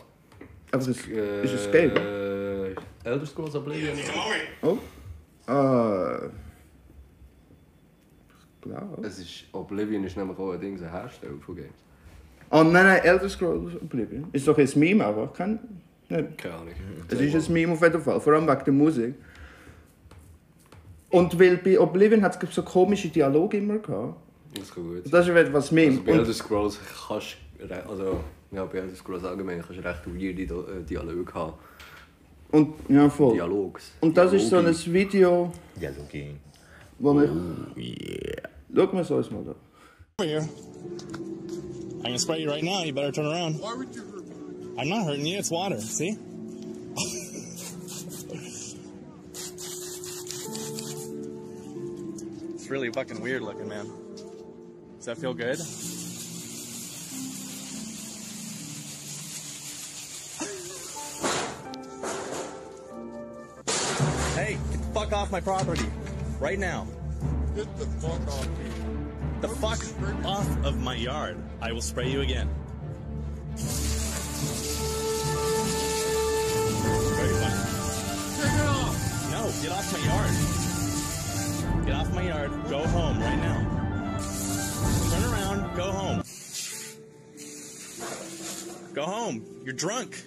[0.70, 1.96] Aber das Äh, ist ein Game.
[1.96, 3.96] Äh, Elder Scrolls Oblivion.
[4.62, 4.78] Oh.
[5.50, 6.26] Äh.
[6.26, 6.30] Ich
[8.62, 9.06] glaube.
[9.06, 11.70] Es ist, Oblivion ist nämlich auch ein Ding, ein Hersteller von Games.
[12.50, 14.28] Oh nein, nein, Elder Scrolls Oblivion.
[14.32, 15.58] Ist doch ein Meme, aber kann.
[16.08, 16.38] Nicht.
[16.38, 16.74] Keine Ahnung.
[17.08, 19.14] Es ist ein Meme auf jeden Fall, vor allem wegen der Musik.
[21.10, 24.16] Und weil bei Oblivion hat es so komische Dialoge immer gehabt.
[24.54, 25.12] Das kann gut.
[25.12, 25.92] Das ist etwas Meme.
[25.92, 30.06] Also bei Elder Scrolls kannst du, also ja, bei Elder Scrolls allgemein kannst du recht
[30.06, 31.52] weirde äh, Dialoge haben.
[32.50, 33.34] Und ja, voll.
[33.34, 33.90] Dialogs.
[34.00, 34.92] Und das ist so ein Dialogi.
[34.92, 36.34] Video, Ja, okay.
[36.98, 37.30] wo mich.
[37.76, 38.48] Yeah.
[38.74, 39.54] Schau mal so uns mal da.
[40.20, 40.48] over here.
[42.04, 42.82] I can spray you right now.
[42.82, 43.60] You better turn around.
[43.60, 44.80] Why would you hurt me?
[44.80, 45.38] I'm not hurting you.
[45.38, 45.78] It's water.
[45.80, 46.16] See?
[52.54, 53.86] it's really fucking weird looking, man.
[54.96, 55.58] Does that feel good?
[65.08, 65.86] Fuck off my property.
[66.38, 66.86] Right now.
[67.54, 68.70] Get the fuck off me.
[69.40, 69.78] The fuck
[70.26, 71.42] off of my yard.
[71.62, 72.48] I will spray you again.
[77.16, 77.56] Very funny.
[78.36, 79.30] Take it off!
[79.30, 81.86] No, get off my yard.
[81.86, 82.50] Get off my yard.
[82.68, 84.18] Go home right now.
[85.10, 85.76] Turn around.
[85.76, 86.22] Go home.
[88.92, 89.62] Go home.
[89.64, 90.22] You're drunk.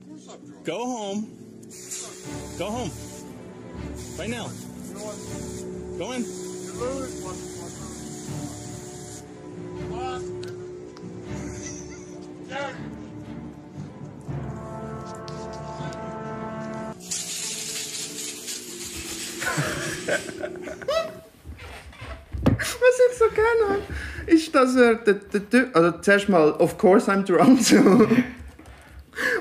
[0.00, 0.64] Of course I'm drunk.
[0.64, 1.26] Go home.
[2.58, 2.90] Go home.
[4.18, 4.48] Right now.
[5.98, 6.24] Go in.
[6.24, 7.22] You lose?
[12.48, 12.74] Jack!
[22.56, 23.82] Was ich so gerne habe,
[24.26, 25.00] ist, dass er.
[25.74, 27.60] Also zuerst mal, of course I'm drunk.
[27.62, 27.76] So.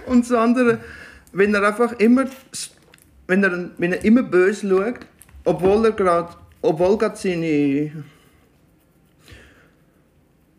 [0.05, 0.79] Und das andere,
[1.31, 2.25] wenn er einfach immer.
[3.27, 4.99] Wenn er, wenn er immer böse schaut,
[5.43, 6.29] obwohl er gerade.
[6.61, 7.91] Obwohl gerade seine.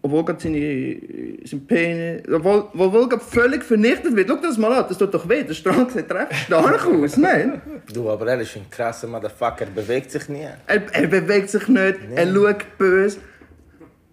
[0.03, 1.01] Obwohl gerade seine.
[1.45, 2.23] Sein Penis.
[2.33, 4.29] Obwohl, obwohl gerade völlig vernichtet wird.
[4.29, 5.43] Schau das mal an, das tut doch weh.
[5.43, 7.61] Der Strang sieht recht stark aus, nein?
[7.93, 10.47] Du, aber er ist ein krasser Motherfucker, bewegt sich nie.
[10.67, 13.19] Er, er bewegt sich nicht, er schaut böse.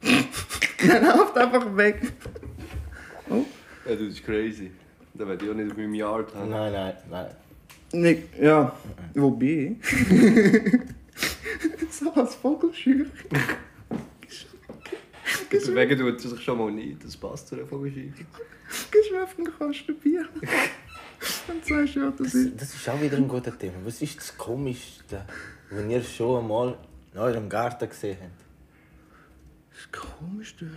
[0.85, 2.01] Er läuft einfach weg.
[3.29, 3.35] Ja,
[3.85, 4.71] das ist crazy.
[5.13, 6.49] Da werde ich auch nicht auf meinem Yard haben.
[6.49, 7.27] Nein, nein, nein.
[7.93, 8.75] Nicht, ja,
[9.13, 9.75] wobei.
[11.91, 13.05] so als Vogelscheuch.
[15.51, 17.03] Deswegen tut es sich schon mal nicht.
[17.03, 18.25] Das passt zu einer Vogelscheuche.
[18.91, 20.27] Gehst du auf den Kasten Bier?
[21.47, 22.59] Und sagst, ja, das ist.
[22.59, 23.75] Das ist auch wieder ein guter Thema.
[23.85, 25.25] Was ist das Komischste,
[25.69, 26.77] wenn ihr schon einmal
[27.13, 28.43] in eurem Garten gesehen habt?
[29.71, 30.71] Das Komischste.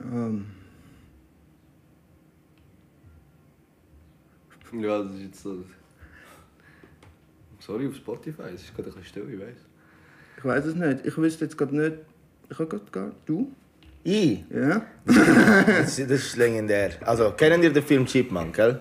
[0.00, 0.46] Ähm,
[4.72, 5.64] Ja, das ist jetzt so.
[7.60, 9.56] Sorry, auf Spotify, es ist gerade ein bisschen still, ich weiß.
[10.38, 11.06] ich weiß es nicht.
[11.06, 11.96] Ich wüsste jetzt gerade nicht.
[12.50, 13.12] Ich habe gerade gar.
[13.26, 13.50] Du?
[14.04, 14.44] Ich?
[14.50, 14.82] Ja?
[15.06, 16.90] Das, das ist legendär.
[17.00, 18.80] Also, kennen ihr den Film Chipmunk, gell?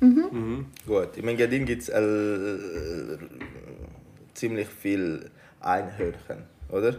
[0.00, 0.66] Mhm.
[0.86, 3.18] Gut, im Engadin gibt es äh,
[4.34, 5.28] ziemlich viel
[5.60, 6.94] Einhörnchen, oder?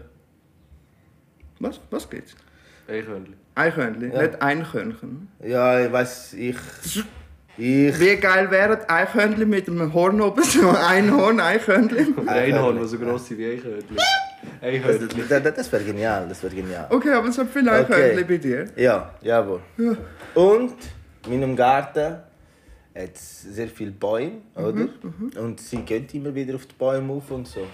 [1.59, 1.79] Was?
[1.89, 2.35] Was geht's?
[2.87, 3.35] Eichhörnchen.
[3.55, 4.21] Eichhörnchen, Ja.
[4.23, 5.27] nicht Eichhörnchen.
[5.43, 6.57] Ja, ich weiß, ich.
[7.57, 7.99] Ich.
[7.99, 12.17] Wie geil wäre ein Eichhörnchen mit einem Horn oben, so ein Einhorn, Eichhörnchen?
[12.19, 13.97] Ein Einhorn, das so gross ist wie Eichhörnchen.
[14.61, 15.23] Eichhörnchen.
[15.29, 16.87] Das, das, das wäre genial, das wäre genial.
[16.89, 17.93] Okay, aber es hat viele Okay.
[17.93, 18.65] Eichhörnchen bei dir.
[18.75, 19.59] Ja, jawohl.
[20.33, 20.73] Und
[21.27, 22.15] in meinem Garten
[22.95, 24.87] hat es sehr viele Bäume, oder?
[25.39, 27.67] Und sie gehen immer wieder auf die Bäume auf und so.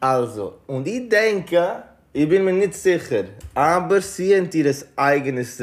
[0.00, 5.62] Also, und ich denke, ich bin mir nicht sicher, aber sie haben ihr eigenes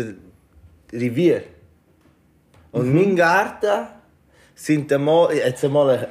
[0.92, 1.44] Revier.
[2.74, 3.88] Und mein Garten
[4.56, 6.08] sind einmal, jetzt einmal eine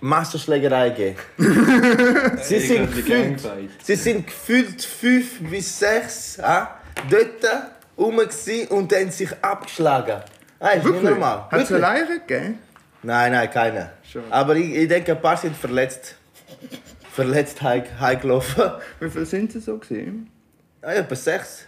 [0.00, 1.16] Massenschlägerei gegeben.
[2.42, 3.40] sie, sind gefühlt,
[3.82, 6.42] sie sind gefühlt fünf bis sechs äh,
[7.10, 7.44] dort
[7.98, 10.20] rum und haben sich abgeschlagen.
[10.60, 11.48] Ah, ist nicht normal.
[11.50, 11.84] Hat es Wirklich.
[11.88, 12.58] eine Leiche gegeben?
[13.02, 13.90] Nein, nein, keine.
[14.10, 14.24] Schade.
[14.30, 16.16] Aber ich, ich denke, ein paar sind verletzt.
[17.12, 18.72] Verletzt heim- heimgelaufen.
[19.00, 20.30] Wie viele sind sie so gewesen?
[20.82, 21.64] Ah, etwa sechs.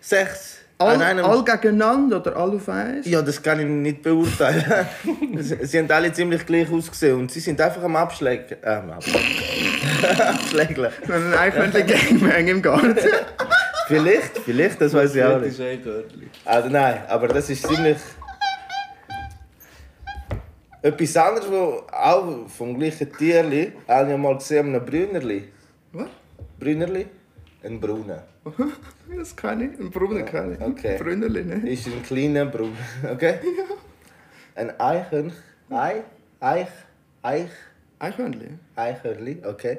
[0.00, 0.58] Sechs.
[0.80, 3.04] All, An einem- all gegeneinander oder all auf eins?
[3.04, 4.86] Ja, das kann ich nicht beurteilen.
[5.40, 8.58] sie, haben alle ziemlich gleich ausgesehen und sie sind einfach am Abschlägen.
[8.62, 10.20] Ähm, Abschlägen.
[10.28, 10.92] Abschlägeln.
[11.08, 12.96] Ein Eichhörnchen Gangbang im Garten.
[13.88, 15.80] Vielleicht, vielleicht, das weiß ich auch Das nicht.
[16.44, 17.96] Also nein, aber das ist ziemlich.
[20.82, 25.48] Etwas anderes, wo auch vom gleichen Tierli, habe ich mal gesehen, einem Brünnerli.
[25.92, 26.06] Was?
[26.60, 27.06] Brünnerli?
[27.62, 28.20] Ein Brunnen.
[29.16, 29.78] Das kann ich.
[29.80, 30.60] Ein Brunnen kann ich.
[30.60, 30.96] Okay.
[30.98, 31.68] Brünnerli, ne?
[31.70, 32.76] Ist ein kleiner Brunnen,
[33.12, 33.38] okay?
[34.54, 35.32] Ein Eichhörnchen.
[35.70, 36.02] Ei?
[36.40, 36.68] Eich?
[37.22, 37.50] Eich?
[37.98, 38.60] Eichhörnchen?
[38.76, 39.78] Eichhörnli, okay.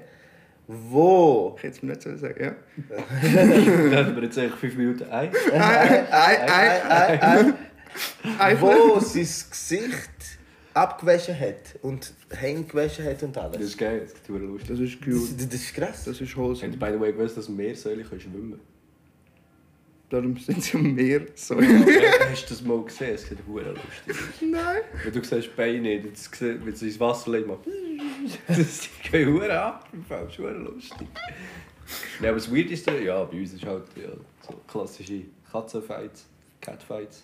[0.67, 1.55] Wo?
[1.57, 2.55] Ich hätte es mir nicht so sagen, ja.
[3.33, 5.31] Dann haben wir jetzt eigentlich fünf Minuten ein.
[5.53, 7.53] Ei, ei, ei, Ei, ei,
[8.39, 8.61] Eichhörnchen.
[8.61, 10.38] wo sein Gesicht
[10.81, 13.61] abgewaschen hat und Hände gewaschen hat und Das alles.
[13.67, 14.69] ist geil, das ist total lustig.
[14.69, 15.45] Das ist Das, cute.
[15.53, 16.03] das ist krass.
[16.05, 16.73] Das ist Habt wholesome.
[16.73, 18.59] ihr by the way gewusst, dass Meersäule können schwimmen
[20.09, 21.55] Darum sind sie am Meer so.
[21.55, 21.85] können?
[22.31, 23.13] Hast du das mal gesehen?
[23.13, 24.15] Es sieht hure lustig.
[24.41, 24.81] Nein.
[25.03, 27.59] Wenn du siehst Beine das wenn sie ins Wasser legen, macht
[28.47, 29.87] das geht hure ab.
[30.09, 31.07] Das ist hure lustig.
[32.21, 34.09] Ja, aber das Weirdeste, ja, bei uns ist halt ja,
[34.47, 36.25] so klassische Katzenfights,
[36.61, 37.23] Catfights.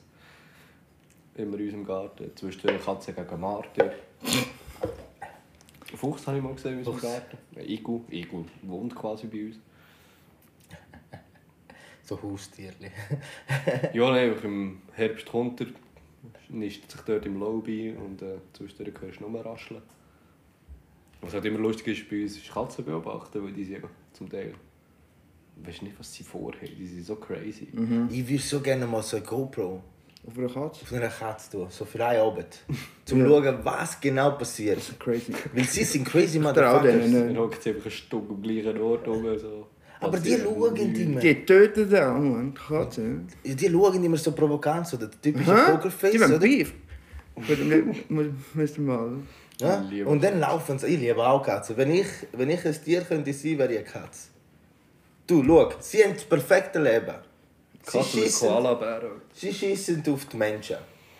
[1.35, 2.31] Immer in unserem Garten.
[2.35, 3.91] Zwischen Katze gegen Martin.
[5.95, 7.37] Fuchs habe ich mal gesehen in unserem Garten.
[7.55, 9.59] Ja, Igu, Igu wohnt quasi bei uns.
[12.03, 12.91] So Haustierli.
[13.93, 15.67] Ja, nein, einfach im Herbst kommt er,
[16.49, 19.81] nistet sich dort im Lobby und äh, zwischendurch hörst du nur rascheln.
[21.21, 24.29] Was halt immer lustig ist bei uns, ist Katzen beobachten, weil die sind ja zum
[24.29, 24.53] Teil...
[25.57, 27.69] Weißt nicht, was sie vorhaben, die sind so crazy.
[28.09, 29.81] Ich würde so gerne mal so eine GoPro
[30.27, 30.81] Auf einer Katze.
[30.83, 32.47] auf einer Katze tun, so für einen Abend.
[33.05, 34.79] Zum schauen, was genau passiert.
[34.99, 35.33] Crazy.
[35.53, 37.11] Weil sie sind crazy Motherfuckers.
[37.11, 39.23] Dann hockt sie einfach ein Stück am gleichen Ort rum.
[39.37, 39.67] So.
[39.99, 41.19] Aber die schauen immer.
[41.19, 43.19] Die töten da, Mann, die Katze.
[43.43, 45.71] Die schauen immer so provokant, so der typische Hä?
[45.71, 46.39] Pokerface, Die oder?
[46.39, 46.73] Beef.
[48.53, 49.11] Müssen mal.
[49.59, 49.85] Ja?
[50.05, 50.87] Und dann laufen sie.
[50.87, 51.77] Ich liebe auch Katzen.
[51.77, 54.29] Wenn ich, wenn ich ein Tier könnte sein, wäre ich eine Katze.
[55.27, 57.15] Du, schau, sie haben das perfekte Leben.
[57.87, 59.11] Sie Koala-Bären.
[59.33, 60.77] sie schiessen auf die Menschen.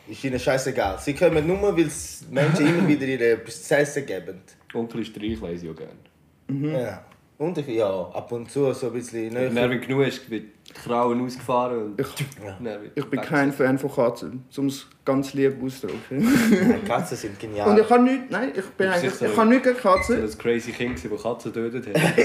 [0.08, 1.00] Ist ihnen scheißegal.
[1.00, 1.92] Sie kommen nur, weil die
[2.34, 4.42] Menschen immer wieder ihre etwas zu essen geben.
[4.74, 6.82] Onkel Streich lese ich auch gerne.
[6.82, 7.06] Ja.
[7.38, 9.50] Und ich, ja, ab und zu so ein bisschen näher.
[9.50, 12.00] Nervig genug ist, wird Krauen ausgefahren und...
[12.00, 12.08] Ich,
[12.64, 16.20] wird ich bin kein Fan von Katzen, um es ganz lieb auszudrücken.
[16.70, 17.70] Nein, Katzen sind genial.
[17.72, 20.24] Und ich habe nichts, nein, ich bin eigentlich, sicher- ich habe nichts gegen So Katzen.
[20.24, 22.18] ein crazy Kind, das Katzen tötet hat.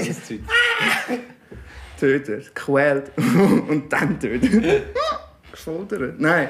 [2.01, 3.11] Tötet, quält
[3.69, 4.51] und dann tötet.
[5.51, 6.15] gefordert.
[6.17, 6.47] Nein,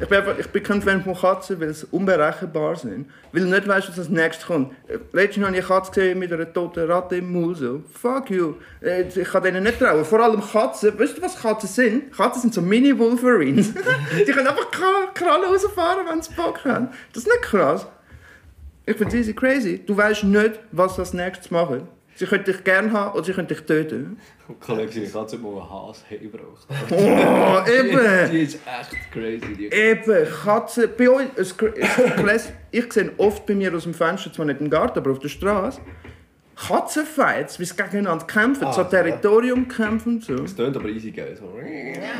[0.00, 3.06] ich bin, einfach, ich bin kein Fan von Katzen, weil sie unberechenbar sind.
[3.30, 4.72] Weil du nicht weißt, was als nächstes kommt.
[5.12, 7.82] Letztens habe ich eine Katze gesehen mit einer toten Ratte im Maul.
[7.92, 8.54] Fuck you.
[8.80, 10.02] Äh, Ich kann denen nicht trauen.
[10.04, 10.98] Vor allem Katzen.
[10.98, 12.16] Weißt du, was Katzen sind?
[12.16, 13.74] Katzen sind so Mini-Wolverines.
[14.26, 16.88] Die können einfach Kra- Krallen rausfahren, wenn sie Bock haben.
[17.12, 17.86] Das ist nicht krass.
[18.86, 19.84] Ich finde easy crazy.
[19.86, 21.86] Du weißt nicht, was sie als nächstes machen.
[22.14, 24.18] Sie können dich gerne haben oder sie können dich töten.
[24.60, 26.66] Kollege, seine Katze hat mal einen Hase gebraucht.
[26.90, 28.30] Oh, eben!
[28.30, 29.54] Die ist echt crazy.
[29.56, 30.88] Die Eben, Katzen.
[30.96, 31.54] Bei uns, es,
[32.32, 35.18] es, ich sehe oft bei mir aus dem Fenster, zwar nicht im Garten, aber auf
[35.18, 35.80] der Straße,
[36.56, 40.36] Katzenfights, wie sie gegeneinander kämpfen, so Territorium kämpfen und so.
[40.36, 41.36] Das tönt aber easy geil.
[41.38, 41.52] So.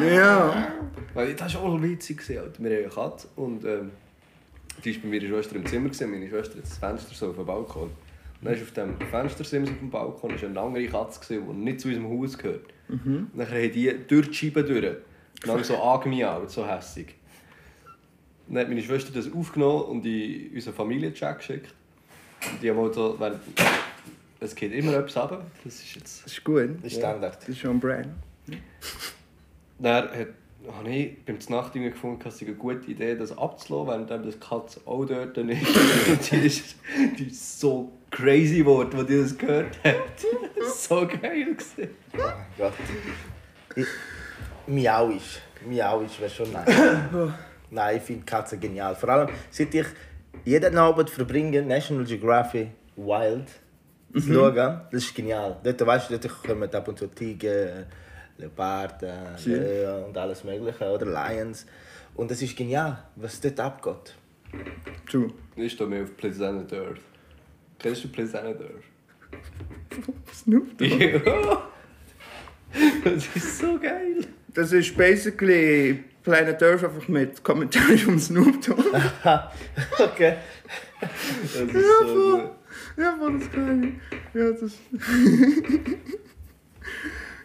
[0.04, 0.68] Ja.
[1.14, 2.22] Weil das war auch witzig.
[2.30, 2.52] Alter.
[2.58, 3.90] Wir haben eine Katze und ähm,
[4.84, 5.90] die war bei meiner Schwester im Zimmer.
[6.06, 7.90] Meine Schwester hat das Fenster so auf dem Balkon.
[8.40, 11.80] Dann ist auf dem Fenstersims auf dem Balkon ist eine andere Katze, gewesen, die nicht
[11.80, 12.66] zu unserem Haus gehört.
[12.88, 14.96] Und dann haben die durch die Scheibe durch.
[15.44, 17.14] Dann so angemiaut, so hässig.
[18.48, 21.74] Dann hat meine Schwester das aufgenommen und in unseren Familienchat geschickt.
[22.50, 23.38] Und die haben halt so, weil
[24.40, 25.44] es geht immer etwas runter.
[25.64, 26.70] Das ist jetzt Das ist gut.
[26.82, 27.40] Das ist Standard.
[27.40, 28.08] Das ist schon Brand.
[29.78, 30.28] Dann hat,
[30.76, 34.80] habe ich beim Znacht gefunden, dass es eine gute Idee das abzulassen, während das Katze
[34.84, 35.38] auch dort ist.
[35.38, 36.76] Und die ist,
[37.18, 39.96] die ist so crazy geworden, als die das gehört hat.
[40.74, 41.90] so geil gewesen.
[42.14, 42.72] Oh mein Gott.
[43.76, 43.86] Ich,
[44.66, 45.40] Miauisch.
[45.66, 46.68] Miauisch wäre schon nice.
[47.70, 48.94] Nein, ich finde Katzen genial.
[48.94, 49.86] Vor allem, seit ich
[50.44, 53.48] jeden Abend verbringe, National Geographic Wild
[54.12, 55.56] zu schauen, das ist genial.
[55.62, 57.84] Dort, weißt du, dort kommen ab und zu Tiger,
[58.38, 59.10] Leoparden,
[59.44, 61.66] Löwen und alles mögliche, oder Lions.
[62.14, 64.14] Und es ist genial, was dort abgeht.
[65.10, 65.30] True.
[65.56, 67.00] Ich stehe mehr auf Planet Earth.
[67.78, 68.84] Kennst du Planet Earth?
[70.32, 71.00] Snoop Dogg.
[71.00, 71.62] Ja.
[73.02, 74.26] Das ist so geil.
[74.52, 78.84] Das ist basically Planet Earth einfach mit Kommentaren vom Snoop Dogg.
[79.98, 80.36] Okay.
[81.00, 81.10] Das
[81.62, 82.50] ist Ja, so voll.
[82.98, 83.92] Ja, voll das geil.
[84.34, 84.72] Ja, das.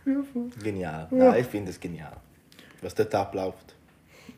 [0.05, 0.49] ja, voll.
[0.61, 1.07] Genial.
[1.11, 1.17] Ja.
[1.17, 2.17] Nein, ich finde es genial,
[2.81, 3.75] was dort abläuft.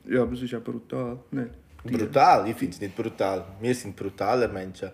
[0.07, 1.19] Ja, aber es ist auch brutal.
[1.31, 1.51] Nicht?
[1.83, 3.45] Brutal, ich finde es nicht brutal.
[3.61, 4.89] Wir sind brutaler Menschen.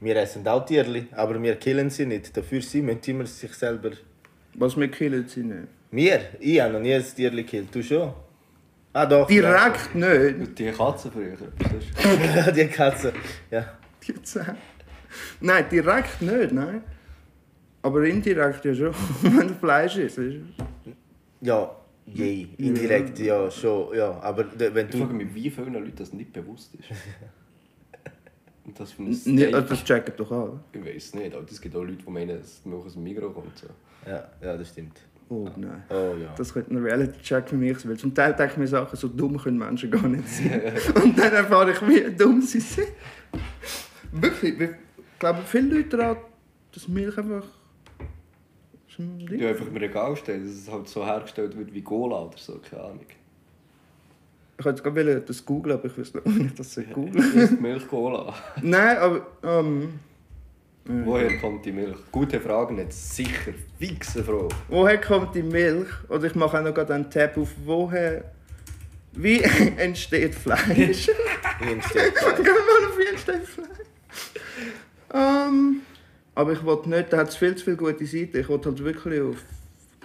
[0.00, 2.36] Wir essen auch Tierli, aber wir killen sie nicht.
[2.36, 3.90] Dafür sie müssen immer sich selber.
[4.54, 5.68] Was wir killen, sie nicht.
[5.90, 6.20] Wir?
[6.38, 7.74] Ich habe noch nie ein Tierli gekillt.
[7.74, 8.12] Du schon?
[8.92, 9.26] Ah doch.
[9.26, 10.58] Direkt nicht.
[10.58, 11.36] Die Katze früher.
[12.24, 12.50] Ja.
[12.52, 13.12] Die Katze.
[13.50, 13.64] Ja.
[14.06, 14.56] Die Zähne.
[15.40, 16.82] Nein, direkt nicht, nein.
[17.82, 18.94] Aber indirekt ja schon.
[19.22, 20.18] Wenn Fleisch ist.
[21.40, 21.70] Ja,
[22.06, 22.48] je.
[22.58, 23.96] Indirekt ja schon.
[23.96, 24.18] Ja.
[24.20, 25.14] Aber wenn Ich frage du.
[25.14, 26.88] mich, wie vielen Leuten das nicht bewusst ist.
[28.64, 29.52] Und das für ein nicht, Steak.
[29.52, 30.60] das checken doch alle.
[30.72, 33.30] Ich weiß nicht, aber es gibt auch Leute, die meinen, dass Milch aus dem Mikro
[33.30, 33.56] kommt.
[33.56, 33.66] So.
[34.06, 34.98] Ja, ja, das stimmt.
[35.30, 35.82] Oh nein.
[35.90, 36.34] Oh ja.
[36.36, 37.96] Das könnte ein Reality-Check für mich sein.
[37.96, 40.60] Zum Teil denke ich mir Sachen, so dumm können Menschen gar nicht sein.
[41.02, 42.88] Und dann erfahre ich, wie dumm sie sind.
[44.12, 44.60] Wirklich.
[44.60, 46.16] Ich glaube, viele Leute daran,
[46.72, 47.44] dass Milch einfach.
[48.98, 49.38] Ein Ding.
[49.38, 52.58] Die einfach im Regal stehen, dass es halt so hergestellt wird wie Cola oder so,
[52.58, 53.06] keine Ahnung.
[54.58, 57.60] Ich wollte gerade das googeln, aber ich weiß nicht, ob ich das so googeln Ist
[57.60, 58.34] Milch Cola?
[58.62, 59.26] Nein, aber.
[59.42, 60.00] Ähm,
[60.84, 61.98] Woher kommt die Milch?
[62.10, 63.52] Gute Frage, nicht sicher.
[63.78, 64.48] Fixe Frage.
[64.68, 65.88] woher kommt die Milch?
[66.08, 68.24] Oder ich mache auch noch gerade einen Tab auf, woher.
[69.12, 69.40] Wie
[69.76, 70.66] entsteht Fleisch?
[70.70, 70.82] Wie
[71.72, 73.68] entsteht Gehen wir mal auf wie entsteht Fleisch?
[75.12, 75.82] Ähm,
[76.38, 78.38] aber ich wollte nicht, da hat es viel zu viele gute Seiten.
[78.38, 79.38] Ich wollte halt wirklich auf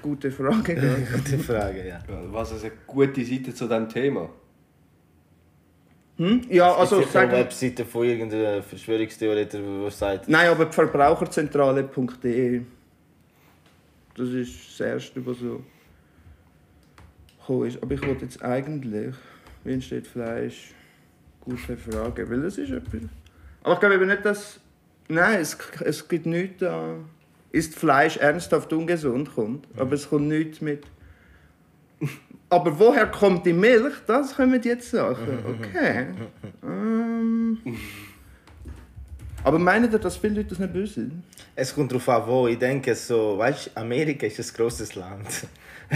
[0.02, 1.08] gute Fragen gehen.
[1.14, 2.00] Gute Frage, ja.
[2.32, 4.30] Was ist eine gute Seite zu diesem Thema?
[6.18, 6.42] Hm?
[6.50, 7.44] Ja, also es gibt sicher eine sagen.
[7.44, 12.62] Webseite von irgendeiner Verschwörungstheoretiker, die sagt, Nein, aber die Verbraucherzentrale.de.
[14.18, 15.62] Das ist das erste, was so
[17.42, 17.84] gekommen ist.
[17.84, 19.14] Aber ich wollte jetzt eigentlich,
[19.64, 20.72] wie entsteht Fleisch?
[21.42, 23.02] Gute Frage, weil das ist etwas.
[23.62, 24.60] Aber ich glaube eben nicht, dass.
[25.08, 26.96] Nein, es, es gibt nichts da.
[27.52, 30.84] Ist Fleisch ernsthaft ungesund kommt, aber es kommt nichts mit.
[32.50, 33.94] Aber woher kommt die Milch?
[34.08, 35.40] Das können wir jetzt sagen.
[35.60, 36.08] Okay.
[36.64, 37.58] Ähm.
[39.44, 41.24] Aber meinen ihr, dass viele Leute das nicht wissen?
[41.56, 42.48] es kommt darauf an, wo.
[42.48, 45.48] Ich denke so, weißt du, Amerika ist ein grosses Land.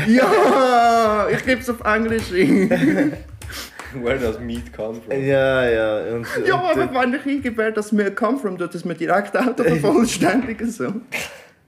[0.07, 3.13] Ja, ich gebe es auf Englisch ein.
[4.03, 5.11] Where does meat come from?
[5.11, 6.15] ja, ja.
[6.15, 9.35] Und, Ja, und, aber wenn ich eingebe, dass mir come from, dort ist mir direkt
[9.35, 10.93] Auto vervollständigen so.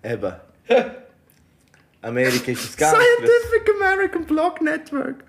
[0.03, 0.33] Eben.
[2.01, 5.23] Amerika ist ganz grosses Scientific American Blog Network.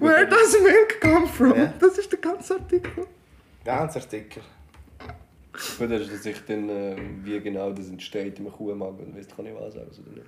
[0.00, 1.54] Where does milk come from?
[1.56, 1.72] Ja.
[1.78, 3.06] Das ist der ganze Artikel.
[3.64, 4.42] Ganz Artikel.
[5.78, 9.54] Gut, hast du sich dann, äh, wie genau das entsteht im Kuhmagen, weißt du nicht
[9.56, 10.26] was aus, oder nicht?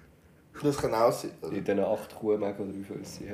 [0.62, 1.30] Das kann auch sein.
[1.42, 1.52] oder?
[1.52, 3.28] In diesen acht Kuhmägen oder wie viel sie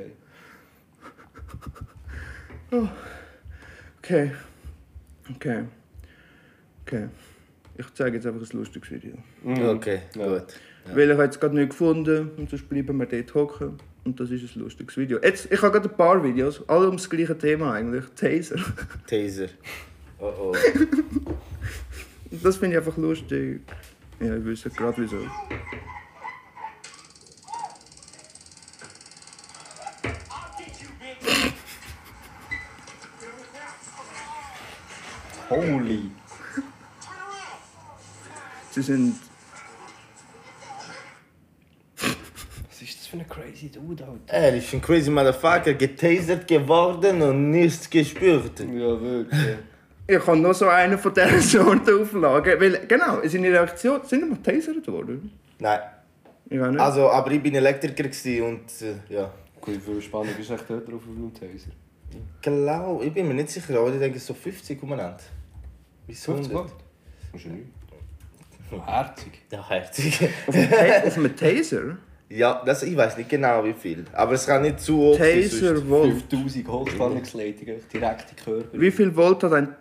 [3.99, 4.31] Okay.
[5.35, 5.63] Okay.
[6.85, 7.09] Okay.
[7.77, 9.15] Ich zeige jetzt einfach ein lustiges Video.
[9.43, 10.59] Okay, gut.
[10.93, 13.77] Weil ich habe jetzt gerade nicht gefunden und sonst bleiben wir dort hocken.
[14.05, 15.19] Und das ist ein lustiges Video.
[15.21, 18.05] Jetzt, ich habe gerade ein paar Videos, alle um das gleiche Thema eigentlich.
[18.15, 18.55] Taser.
[19.07, 19.49] Taser.
[20.19, 20.55] Oh oh.
[22.31, 23.61] Das finde ich einfach lustig.
[24.19, 25.17] Ja, ich weiß gerade wieso.
[38.87, 39.15] Sind.
[41.97, 44.33] Was ist das für ein crazy Dude, Alter?
[44.33, 48.59] Er ist ein crazy Motherfucker, getasert geworden und nichts gespürt.
[48.59, 49.57] Ja, wirklich.
[50.09, 52.61] Ich habe noch so einen von dieser Sorte Auflagen.
[52.61, 53.99] Weil, genau, seine Reaktion.
[54.05, 55.31] Sind wir tasert worden?
[55.59, 55.79] Nein.
[56.49, 56.79] Ich auch nicht.
[56.79, 58.05] Also, aber ich bin Elektriker
[58.45, 59.29] und äh, ja.
[59.59, 61.71] Gut, wie viel Spannung ist echt dort drauf auf dem Taser?
[62.41, 65.19] Genau, ich bin mir nicht sicher, aber ich denke so 50 umeinander.
[66.07, 66.71] Bis 50 100.
[66.71, 66.83] Watt?
[67.33, 67.76] Ist ja nicht.
[68.85, 69.41] Herzig.
[69.51, 70.29] Ja, herzig.
[70.47, 71.97] auf, einem Taser?
[72.29, 74.05] ja, das, ich weiß nicht genau wie viel.
[74.13, 76.11] Aber es kann nicht zu sonst- Taser Volt.
[76.29, 78.79] 5000 Hochspannungsleitungen direkt in den Körper.
[78.81, 79.75] Wie viel Volt hat ein.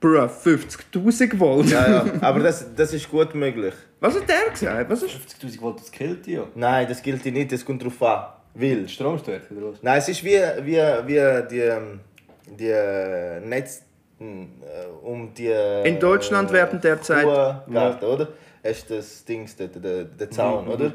[0.00, 1.68] Bruh, 50.000 Volt?
[1.70, 3.74] Ja, ja, aber das, das ist gut möglich.
[4.00, 4.90] Was hat der gesagt?
[4.90, 5.14] Was ist.
[5.14, 6.46] 50.000 Volt, das killt dich ja.
[6.56, 8.32] Nein, das gilt nicht, das kommt drauf an.
[8.54, 8.88] Weil.
[8.88, 9.82] Stromstärke oder was?
[9.82, 10.30] Nein, es ist wie,
[10.64, 10.76] wie,
[11.06, 11.70] wie die,
[12.58, 13.82] die Netz
[15.02, 15.46] um die.
[15.48, 18.28] äh, In Deutschland werden derzeit- Kuhgarten, oder?
[18.64, 20.92] Hast du das Ding dort, der, der Zaun, oder?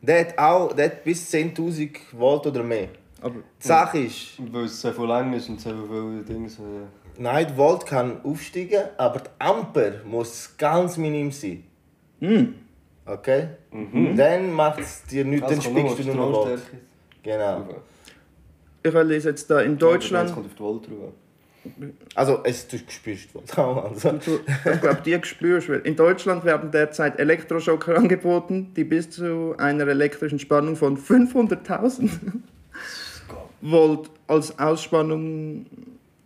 [0.00, 2.88] Der hat auch der hat bis 10.000 Volt oder mehr.
[3.20, 3.34] Aber.
[3.60, 6.58] Die Sache ist, Weil es so viel lang ist und so viele Dings.
[6.60, 6.62] Äh,
[7.18, 11.64] nein, die Volt kann aufsteigen, aber die Ampere muss ganz minim sein.
[13.04, 13.48] Okay?
[14.16, 16.60] Dann macht es dir nichts, dann spiegst du nur noch Volt.
[17.22, 17.64] Genau.
[18.82, 20.32] Ich lese jetzt da in Deutschland.
[20.32, 21.12] kommt auf die Volt drauf.
[22.14, 23.90] Also, es, du spürst Volt auch.
[23.90, 24.12] Also.
[24.12, 24.40] Du,
[24.72, 25.74] ich glaube, die spürst du.
[25.74, 32.10] In Deutschland werden derzeit Elektroschocker angeboten, die bis zu einer elektrischen Spannung von 500.000
[33.60, 35.66] Volt als Ausspannung,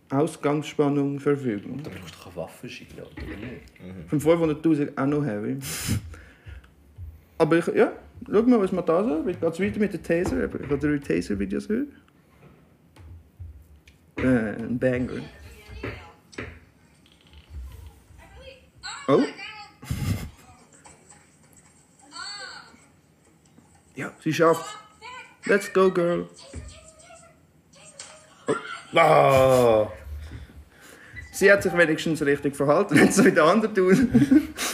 [0.09, 1.81] Ausgangsspannung verfügen.
[1.83, 4.09] Da brauchst du doch einen Waffenschein, oder nicht?
[4.09, 5.57] Von 500.000 auch noch heavy.
[7.37, 7.91] Aber ich, ja,
[8.31, 9.25] schau mal, was wir da so.
[9.25, 10.45] Wie geht es weiter mit den Taser?
[10.45, 11.87] Ich habe drei Taser-Videos gehört.
[14.23, 15.21] Äh, ein Banger.
[19.07, 19.23] Oh.
[23.95, 24.75] Ja, sie schafft.
[25.45, 26.27] Let's go, girl.
[28.95, 29.87] Ah!
[31.31, 34.07] Sie hat sich wenigstens richtig verhalten, nicht so wie der andere Dude,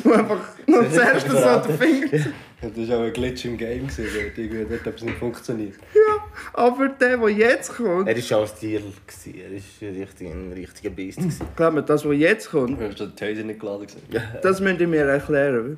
[0.05, 2.25] der einfach noch zuerst so den Finger...
[2.62, 5.76] Das war auch ein Glitch im Game, gewesen, dort irgendwie hat etwas nicht funktioniert.
[5.93, 8.07] Ja, aber der, der jetzt kommt...
[8.07, 8.82] Er war auch ein Tier.
[8.82, 9.34] gewesen.
[9.36, 11.20] Er war richtig, ein richtiger Beast.
[11.20, 11.47] gewesen.
[11.55, 14.03] Glaub mir, das, was jetzt kommt, Hast du den Taser nicht geladen gesehen?
[14.41, 15.78] das müsst ihr mir erklären.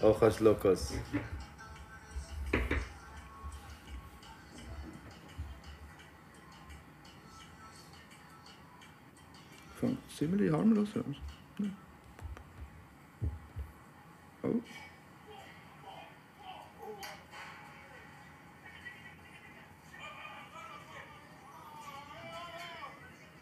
[0.00, 0.94] Kannst du Lukas.
[9.76, 11.16] Fängt ziemlich harmlos an.
[11.58, 11.68] Ja.
[14.42, 14.60] Oh.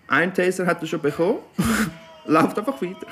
[0.09, 1.39] Ein Taser hat er schon bekommen.
[2.27, 3.07] Läuft einfach weiter.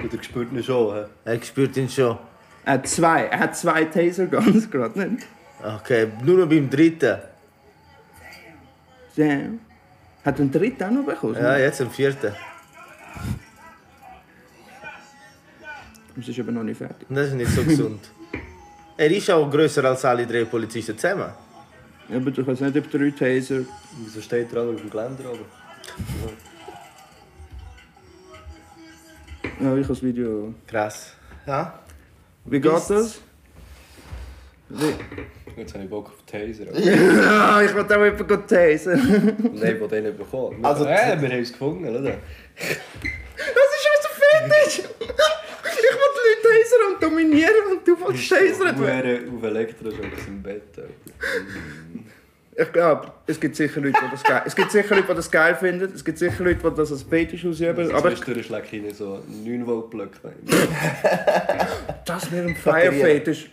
[0.00, 0.94] Gut, er spürt ihn schon.
[0.94, 1.04] hä?
[1.24, 2.18] Er spürt ihn schon.
[2.64, 3.24] Er hat zwei.
[3.24, 5.26] Er hat zwei Taser ganz gerade nicht.
[5.62, 7.18] Okay, nur noch beim dritten.
[9.16, 9.60] Damn.
[10.24, 11.34] Hat ein dritten auch noch bekommen?
[11.34, 12.32] Ja, jetzt am vierten.
[16.14, 17.06] Das ist aber noch nicht fertig.
[17.08, 18.10] Das ist nicht so gesund.
[18.96, 21.32] Er ist auch grösser als alle drei Polizisten zusammen.
[22.08, 23.60] Ja, aber du kannst nicht über drei Taser.
[24.02, 25.44] Wieso steht er auf dem Geländer oben?
[29.60, 30.54] Ja, ich habe das Video.
[30.66, 31.12] Krass.
[31.46, 31.78] Ja?
[32.44, 33.20] Wie geht das?
[34.70, 34.94] Wie?
[35.56, 36.66] Jetzt habe ich Bock auf Taser.
[36.74, 39.36] Ja, ich will auch jemanden tasern.
[39.54, 40.64] Nein, ich will den nicht bekommen.
[40.64, 42.00] Also- äh, wir haben es gefunden, oder?
[42.00, 44.88] Das ist schon so fertig!
[45.78, 48.78] Ich will die Leute tasern und dominieren und du willst tasern.
[48.78, 50.62] Hure auf Elektroschock im Bett.
[52.60, 55.30] Ich glaube, es gibt sicher Leute, die das geil Es gibt sicher Leute, die das
[55.30, 55.92] geil finden.
[55.94, 57.92] Es gibt sicher Leute, die das als Fetisch ausüben.
[57.92, 60.32] Aber ich, schlägt ihnen so 9 Volt Blöcke.
[62.04, 63.50] das wäre ein Fire-Fetisch.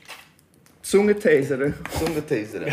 [0.81, 1.75] Zunge tasern.
[1.99, 2.65] Zungentaser.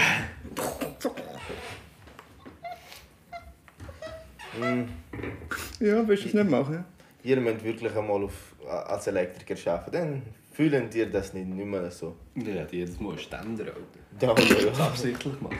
[5.80, 6.84] Ja, willst du es nicht machen?
[7.24, 9.92] Ihr müsst wirklich einmal auf, als Elektriker arbeiten.
[9.92, 12.14] Dann Fühlen dir das nicht, nicht mehr so?
[12.34, 13.80] Ja, die jedes Mal Ständer, Alter.
[14.20, 14.86] Ja, Das ja, ja.
[14.86, 15.56] absichtlich gemacht.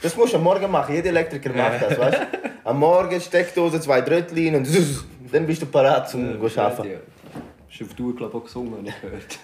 [0.00, 0.94] Das musst du am Morgen machen.
[0.94, 2.50] Jeder Elektriker macht das, weißt du?
[2.62, 4.68] Am Morgen Steckdose, zwei Drittel und
[5.32, 6.92] dann bist du parat zum ja, arbeiten.
[6.92, 6.98] Ja.
[7.66, 9.38] Bist du auf Tour, glaube ich, auch gesungen, habe ich gehört.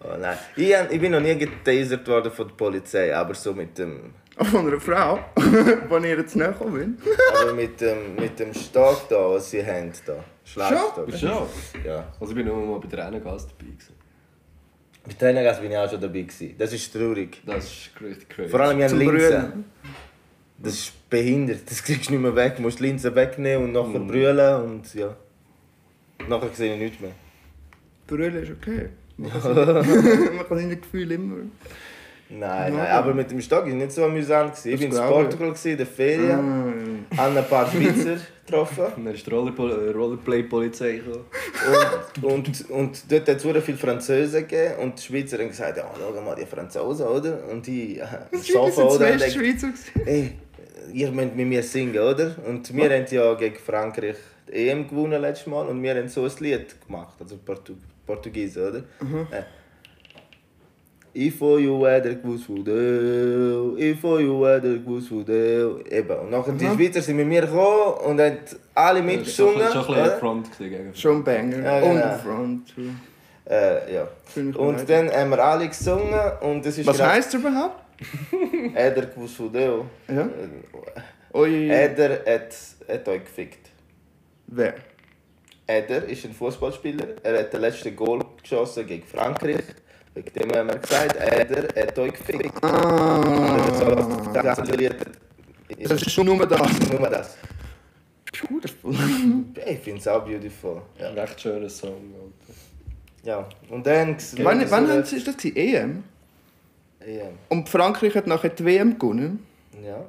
[0.00, 0.36] Oh nein.
[0.56, 4.66] Ich, ich bin noch nie getasert worden von der Polizei, aber so mit dem, Von
[4.66, 6.98] einer Frau, die ich jetzt näher bin.
[7.40, 10.24] aber mit dem, mit dem Stock da, was sie haben da.
[10.52, 11.12] Schlagstock.
[11.16, 11.46] Schon?
[11.84, 12.12] Ja.
[12.20, 13.94] Also ich bin nur mal bei der Tränengas dabei gewesen.
[15.04, 16.54] Bei Trainergas bin ich auch schon dabei gewesen.
[16.58, 17.40] Das ist traurig.
[17.44, 18.48] Das ist richtig crazy.
[18.48, 19.16] Vor allem an Zum Linsen.
[19.18, 19.64] Brüllen.
[20.58, 21.70] Das ist behindert.
[21.70, 22.56] Das kriegst du nicht mehr weg.
[22.56, 25.16] Du musst die Linsen wegnehmen und nachher brüllen und ja.
[26.28, 27.12] Nachher sehe ich nichts mehr.
[28.06, 28.88] Brüllen ist okay.
[29.18, 31.36] Man kann seine Gefühle immer.
[32.30, 34.52] Nein, nein, aber mit dem Stock war nicht so amüsant.
[34.52, 34.72] gewesen.
[34.74, 35.08] Ich bin in.
[35.08, 38.16] Portugal gewesen, in der Ferien, Ah, habe ein paar Schweizer
[38.46, 41.00] getroffen Und dann ist die äh, Rollerplay-Polizei
[42.22, 45.78] und, und, und dort hat es sehr viele Franzosen gegeben und die Schweizer haben gesagt,
[45.78, 47.38] ja, schau mal die Franzosen, oder?
[47.50, 49.16] Und die äh, war oder?
[49.16, 49.74] die Und.
[50.04, 50.32] Ey,
[50.92, 52.34] ihr müsst mit mir singen, oder?
[52.46, 54.16] Und wir haben ja gegen Frankreich
[54.48, 57.74] die EM gewonnen letztes Mal und wir haben so ein Lied gemacht, also Portu
[58.06, 58.78] Portugiesen, oder?
[59.30, 59.42] Äh.
[61.20, 65.80] Ich von you der gewusst von dir, ich von you der gewusst von dir.
[65.90, 66.16] Eben.
[66.20, 68.36] Und nachher die Schweizer sind mit mir gekommen und haben
[68.74, 69.72] alle Das war schon, mitgesungen.
[69.72, 70.18] schon ein bisschen?
[70.20, 71.58] Front gewesen gegen Schon ein Banger.
[71.64, 71.90] Ja, genau.
[71.90, 72.74] Und der Front.
[73.50, 74.08] Äh, ja.
[74.60, 77.82] Und dann haben wir alle gesungen und es ist Was gerade- heisst es überhaupt?
[78.76, 79.84] Eder gewusst von dir.
[80.08, 80.20] Ja?
[80.22, 80.28] Äh,
[81.36, 81.68] Oi.
[81.68, 82.54] Eder hat,
[82.88, 83.70] hat euch gefickt.
[84.46, 84.74] Wer?
[85.66, 87.06] Eder ist ein Fußballspieler.
[87.24, 89.64] Er hat den letzten Goal geschossen gegen Frankreich.
[90.18, 92.64] Wegen dem haben wir gesagt, Eder hat euch gefickt.
[92.64, 94.30] Ah.
[94.34, 94.96] Das ganze Lied
[95.84, 96.60] Das ist schon nur das.
[96.90, 97.36] nur das.
[98.48, 98.94] Beautiful.
[99.64, 100.82] Ich finde es auch beautiful.
[100.98, 101.10] Ja.
[101.10, 101.92] Ein recht schöner Song.
[102.14, 102.58] Alter.
[103.22, 103.48] ja.
[103.70, 104.16] Und dann...
[104.38, 105.36] wann wann haben sie, ist das?
[105.36, 105.56] gewesen?
[105.56, 106.04] EM?
[107.06, 107.28] Ja.
[107.48, 109.46] Und Frankreich hat nachher die WM gewonnen.
[109.84, 110.04] ja.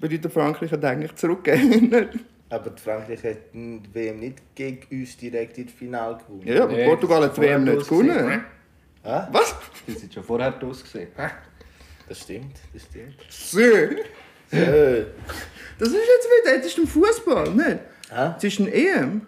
[0.00, 2.08] Bedeutet, Frankreich hat eigentlich zurückgegeben.
[2.52, 6.46] Aber Frankreich hat die WM nicht gegen uns direkt ins Finale gewonnen.
[6.46, 8.44] ja, aber Nee, Portugal das hat die WM nicht gewonnen.
[9.02, 9.26] Ah?
[9.32, 9.54] Was?
[9.86, 10.84] Die sind schon vorher draus.
[12.08, 13.16] Das stimmt, das stimmt.
[13.30, 13.58] So.
[13.58, 15.06] Äh.
[15.78, 17.78] Das ist jetzt wieder, das ist ein Fußball, nicht?
[18.10, 18.34] Hä?
[18.36, 19.22] Es ist ein EM.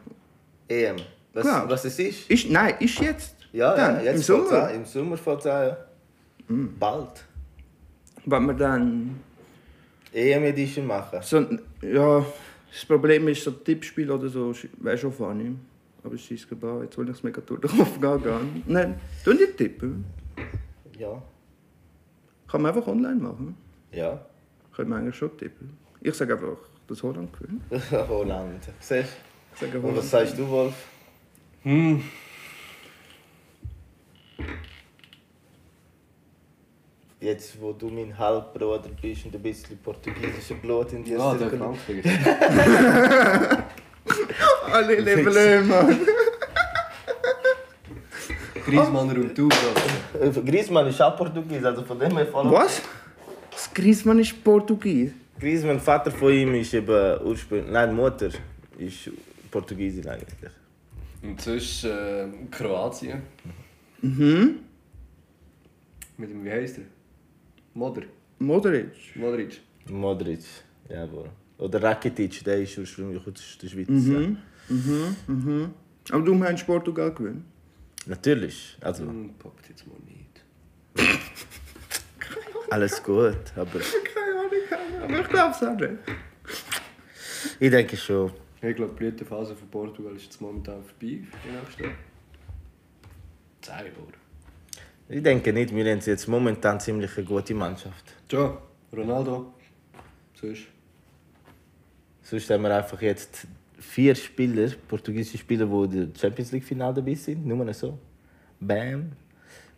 [0.68, 0.96] EM.
[1.32, 1.68] Was, Klar.
[1.70, 2.30] was es ist?
[2.30, 3.36] Ist, nein, ist jetzt.
[3.52, 4.64] Ja, Dann, ja jetzt im Sommer.
[4.68, 4.74] an.
[4.74, 5.76] Im Sommer fängt es an, ja.
[6.78, 7.24] Bald.
[8.26, 9.20] Wenn wir dann
[10.12, 11.20] EM-Edition machen.
[11.22, 11.46] so,
[11.80, 12.24] ja,
[12.74, 15.54] das Problem ist, so Tippspiel oder so wäre schon funny.
[16.02, 18.62] Aber es ist gebar, jetzt will ich es mega durch den Kopf gehen.
[18.66, 20.04] Nein, tun die tippen.
[20.98, 21.22] Ja.
[22.48, 23.56] Kann man einfach online machen.
[23.92, 24.26] Ja.
[24.74, 25.76] Können wir eigentlich schon tippen.
[26.00, 27.62] Ich sage einfach, dass Holland gewinnt.
[28.08, 28.62] Holland.
[28.80, 29.16] Siehst
[29.54, 29.86] Ich sage du?
[29.86, 30.74] Und was sagst du, Wolf?
[37.24, 41.76] Jetzt, wo du mein Halbbruder bist und ein bisschen portugiesisches Blut in dir der zirkuliert.
[41.78, 42.04] Frankreich.
[44.70, 46.00] Alle leben Mann.
[48.66, 50.38] Griezmann und du, Alter.
[50.38, 52.50] Äh, Griezmann ist auch Portugies, also von dem her voll.
[52.52, 52.82] Was?
[53.50, 55.12] Das Griezmann ist Portugies.
[55.40, 57.72] Griezmann, Vater von ihm ist eben ursprünglich.
[57.72, 58.28] Nein, Mutter
[58.76, 59.10] ist
[59.50, 60.52] Portugiesin eigentlich.
[61.22, 63.22] Und sonst äh, Kroatien.
[64.02, 64.56] Mhm.
[66.18, 66.93] Mit dem, wie heißt er?
[67.74, 68.02] Moder.
[68.38, 68.92] Modric.
[69.16, 69.60] Modric.
[69.88, 70.44] Modric,
[70.88, 71.28] jawohl.
[71.58, 73.88] Oder Rakitic, der ist ursprünglich aus der Schweiz.
[73.88, 74.38] Mhm.
[74.68, 75.16] Mhm.
[75.26, 75.70] Mhm.
[76.10, 77.44] Aber du meinst Portugal gewinnen?
[78.06, 78.10] Ja.
[78.10, 80.42] Natürlich, also Hm, poppt jetzt mal nicht.
[82.70, 85.98] alles gut, aber Keine Ahnung, aber ich glaube es auch nicht.
[87.60, 88.32] ich denke schon.
[88.62, 91.22] Ich glaube, die Blütenphase von Portugal ist jetzt momentan vorbei.
[91.30, 91.96] für Die nächsten
[93.60, 93.90] 10 Jahre.
[95.14, 98.04] Ich denke nicht, wir haben jetzt momentan ziemlich eine gute Mannschaft.
[98.32, 98.58] Ja,
[98.92, 99.54] Ronaldo.
[100.34, 100.62] Sonst.
[102.20, 103.46] Sonst haben wir einfach jetzt
[103.78, 107.46] vier Spieler, portugiesische Spieler, die im Champions League Finale dabei sind.
[107.46, 107.96] Nur so.
[108.58, 109.12] Bam.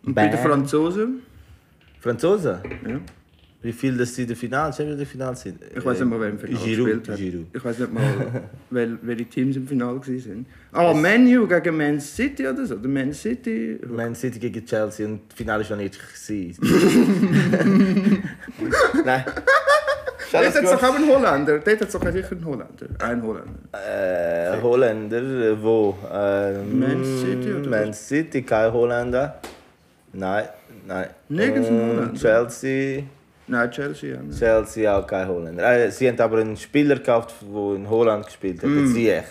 [0.03, 0.43] Und bei den Bam.
[0.43, 1.21] Franzosen?
[2.01, 2.59] Franzosen?
[2.89, 3.01] Ja.
[3.67, 5.59] Wie viel das sie in der Finale, Champions League Finale sind?
[5.77, 7.17] Ich weiß nicht mal, wer im Finale Giroud, gespielt hat.
[7.17, 7.47] Giroud.
[7.53, 10.47] Ich weiß nicht mal, wel, welche Teams im Finale waren.
[10.73, 12.77] Aber Man U gegen Man City oder so.
[12.77, 13.79] Man City.
[13.89, 15.99] Man City gegen Chelsea und das Finale war noch nicht.
[19.05, 19.25] Nein.
[20.33, 21.59] Dort hat es doch auch einen Holländer.
[21.59, 22.87] Dort hat es doch sicher einen Holländer.
[22.99, 23.53] Ein Holländer.
[23.73, 25.97] Äh, Holländer, äh, wo?
[26.13, 27.93] Äh, Man City oder Man?
[27.93, 29.41] City, kein Holländer.
[30.13, 30.45] Nein,
[30.87, 31.09] nein.
[31.29, 32.15] Nirgends ein Holländer.
[32.15, 33.05] Chelsea,
[33.49, 34.39] Nein, Chelsea ja nicht.
[34.39, 35.85] Chelsea auch kein Holländer.
[35.87, 38.85] Äh, sie haben aber einen Spieler gekauft, der in Holland gespielt hat, Mm.
[38.85, 38.95] mm.
[38.95, 39.25] Ziyech.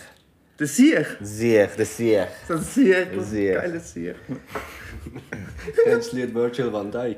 [0.58, 1.06] Der Sieg.
[1.20, 2.28] Sieg, der Sieg.
[2.48, 3.12] So ein Sieg.
[3.14, 3.54] Der Sieg.
[3.56, 4.16] Geiler Sieg.
[5.84, 7.18] Kennst du das Lied Virgil van Dijk?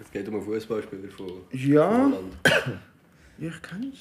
[0.00, 1.90] Es geht um einen Fußballspieler von Ja.
[1.90, 2.36] Holland.
[3.38, 3.98] Ja, ich kenn's.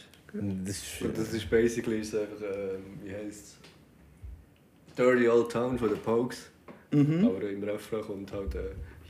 [0.65, 1.07] Das ist schön.
[1.07, 3.57] Und das ist basically ist einfach, ähm, wie heisst
[4.89, 4.95] es?
[4.95, 6.49] Dirty Old Town von den Pokes.
[6.91, 8.59] Aber im Refrain kommt halt äh,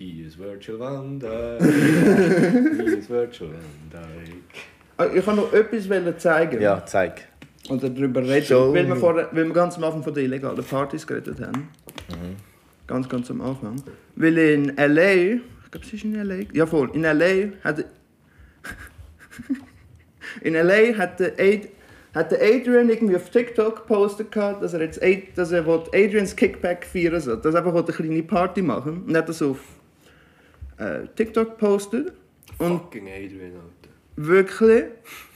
[0.04, 1.62] He is Virgil van Dijk.
[2.78, 4.68] He is Virgil van Dijk.
[4.97, 6.62] Ah, Ich wollte noch etwas zeigen.
[6.62, 7.26] Ja, zeig.
[7.70, 11.39] Und darüber reden, Show weil wir, weil ganz am Anfang von den illegalen Partys geredet
[11.39, 11.70] haben.
[12.86, 13.82] Ganz, ganz am Anfang.
[14.18, 17.54] Weil in L.A., ich glaube, es ist in L.A., ja voll, in L.A.
[17.64, 17.86] hat...
[20.41, 20.97] in L.A.
[20.97, 21.70] hat der, Ad,
[22.14, 26.36] hat der Adrian irgendwie auf TikTok gepostet, dass er jetzt Ad, dass er will Adrians
[26.36, 27.38] Kickback feiern soll.
[27.38, 29.60] Dass er einfach will eine kleine Party machen Und hat das auf
[30.78, 32.14] äh, TikTok gepostet.
[32.58, 33.94] Und Fucking Adrian, Alter.
[34.16, 34.86] Wirklich,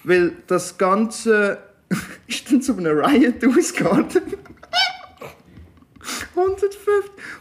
[0.03, 1.59] weil das Ganze
[2.27, 4.07] ist dann zu einem Riot ausgegangen.
[6.35, 6.77] 150,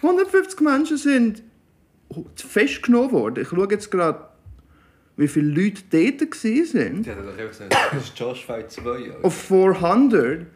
[0.03, 1.43] 150 Menschen sind
[2.37, 3.43] festgenommen worden.
[3.43, 4.27] Ich schaue jetzt gerade,
[5.17, 7.03] wie viele Leute dort waren.
[7.03, 8.91] Die hat doch einfach gesagt, das ist Josh Fight 2.
[8.91, 9.25] Alter.
[9.25, 10.47] Auf 400.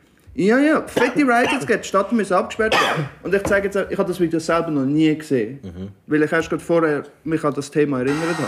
[0.41, 1.83] Ja, ja, fette Riots gegeben.
[1.83, 3.11] Die Stadt muss abgesperrt werden.
[3.23, 5.61] Und ich zeige jetzt, ich habe das Video selber noch nie gesehen.
[6.07, 8.47] Weil ich erst gerade vorher mich an das Thema erinnert habe.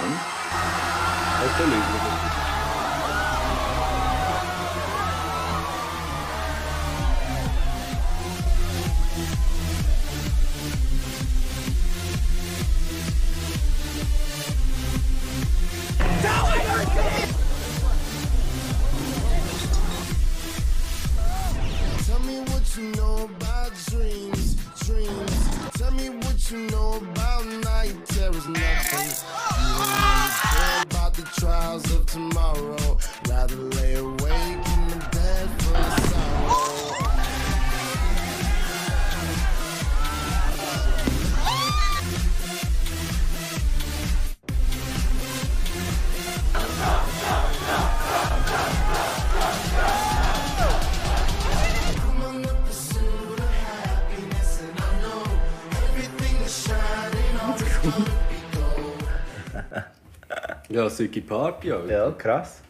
[60.93, 61.91] Ja, Siki Party, Alter.
[61.91, 62.61] Ja, krass.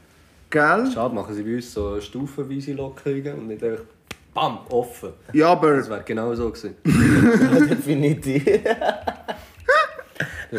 [0.49, 0.89] Gell?
[0.93, 3.85] Schade, machen sie bei uns so stufenweise Lockerungen und nicht einfach
[4.33, 5.13] BAM, offen.
[5.33, 6.77] Ja, aber Das wäre genau so gewesen.
[6.85, 8.45] Definitiv.
[8.45, 8.65] Wir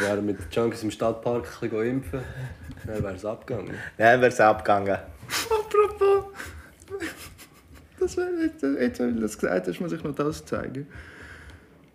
[0.01, 2.19] wären mit den Junkies im Stadtpark ein bisschen impfen.
[2.85, 3.75] Dann wäre es abgegangen.
[3.97, 4.97] Dann wäre es abgegangen.
[5.49, 6.25] Apropos.
[7.99, 10.87] Das wär, jetzt, jetzt, wenn du das gesagt hast, muss ich noch das zeigen.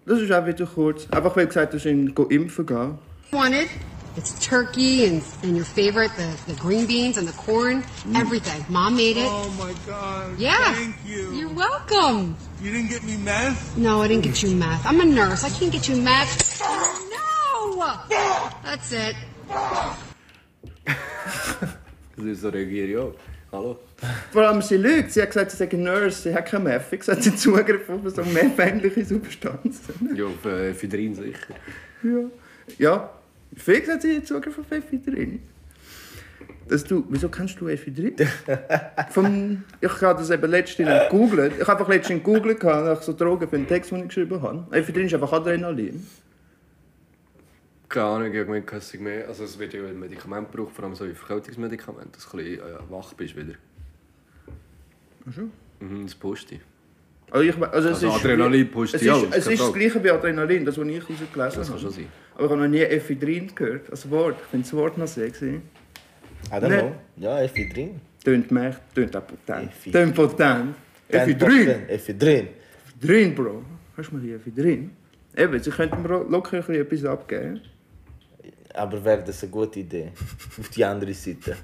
[0.07, 1.07] Das ist auch wieder kurz.
[1.11, 2.99] Einfach weil du gesagt hast, go impfen gehen.
[3.31, 3.69] wanted.
[4.19, 8.19] It's turkey and, and your favorite, the, the green beans and the corn, mm.
[8.19, 8.65] everything.
[8.69, 9.29] Mom made it.
[9.31, 10.37] Oh my god.
[10.37, 10.75] yeah.
[10.75, 11.33] Thank you.
[11.35, 12.37] You're welcome.
[12.61, 13.79] You didn't get me meth?
[13.79, 14.85] No, I didn't get you meth.
[14.85, 15.45] I'm a nurse.
[15.45, 16.61] I can't get you meth.
[16.61, 17.95] No!
[18.65, 19.15] That's it.
[22.17, 23.15] Das ist so reagiere ich auch.
[23.53, 23.79] Hallo?
[24.33, 25.13] Vor allem sie lügt.
[25.13, 27.05] Sie hat gesagt, sie sei eine Nurse, sie hat keinen Meth.
[27.05, 30.17] Sie hat sie Zugriff auf so meth-ähnliche Substanzen.
[30.17, 31.55] Ja, auf äh, Ephedrin sicher.
[32.03, 32.29] ja.
[32.79, 33.18] Ja.
[33.55, 35.43] Fix hat sie Zugriff auf Ephedrin.
[36.69, 38.15] Dass du, wieso kennst du Ephedrin?
[39.11, 41.55] Vom, ich habe das eben letztens gegoogelt.
[41.55, 44.67] Ich habe einfach letztens gegoogelt nach so Drogen für einen Text, den ich geschrieben habe.
[44.77, 46.07] Ephedrin ist einfach Adrenalin.
[47.89, 49.27] Keine Ahnung, ich habe gemeint, dass ich mehr...
[49.29, 52.45] Also es wird ja ein Medikament gebraucht, vor allem so wie Verkältungsmedikamente, dass du ein
[52.45, 53.55] bisschen äh, wach bist wieder.
[55.27, 55.49] Ach so.
[55.81, 56.61] Mhm, das pusht dich.
[57.31, 59.61] Also, ich, also, es Also ist, Adrenalin pusht es dich auch, ist, das es ist
[59.61, 59.75] das auch.
[59.75, 61.67] gleiche wie Adrenalin, das, was ich rausgelesen Das habe.
[61.69, 62.07] kann schon sein.
[62.35, 64.37] Aber ich habe noch nie Ephedrin gehört, als Wort.
[64.41, 65.47] Ich finde das Wort noch sexy.
[65.47, 65.61] I
[66.55, 66.79] don't Nee.
[66.79, 66.93] know.
[67.17, 68.01] Ja, Ephedrin.
[68.25, 69.71] Tönt mich, tönt auch potent.
[69.93, 70.75] Tönt potent.
[71.09, 71.69] Ephedrin.
[71.89, 72.49] Ephedrin.
[72.99, 73.63] Ephedrin, Bro.
[73.97, 74.91] Hast du mal hier Ephedrin?
[75.37, 77.61] Eben, sie könnten mir auch locker ein bisschen etwas abgeben.
[78.75, 80.13] Aber wäre das eine gute Idee?
[80.59, 81.57] Auf die andere Seite.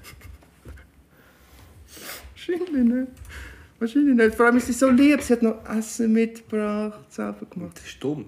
[2.33, 3.07] Wahrscheinlich nicht.
[3.79, 4.35] Wahrscheinlich nicht.
[4.35, 5.21] Vor allem ist sie so lieb.
[5.21, 7.77] Sie hat noch Essen mitgebracht, selber gemacht.
[7.77, 8.25] Das ist dumm.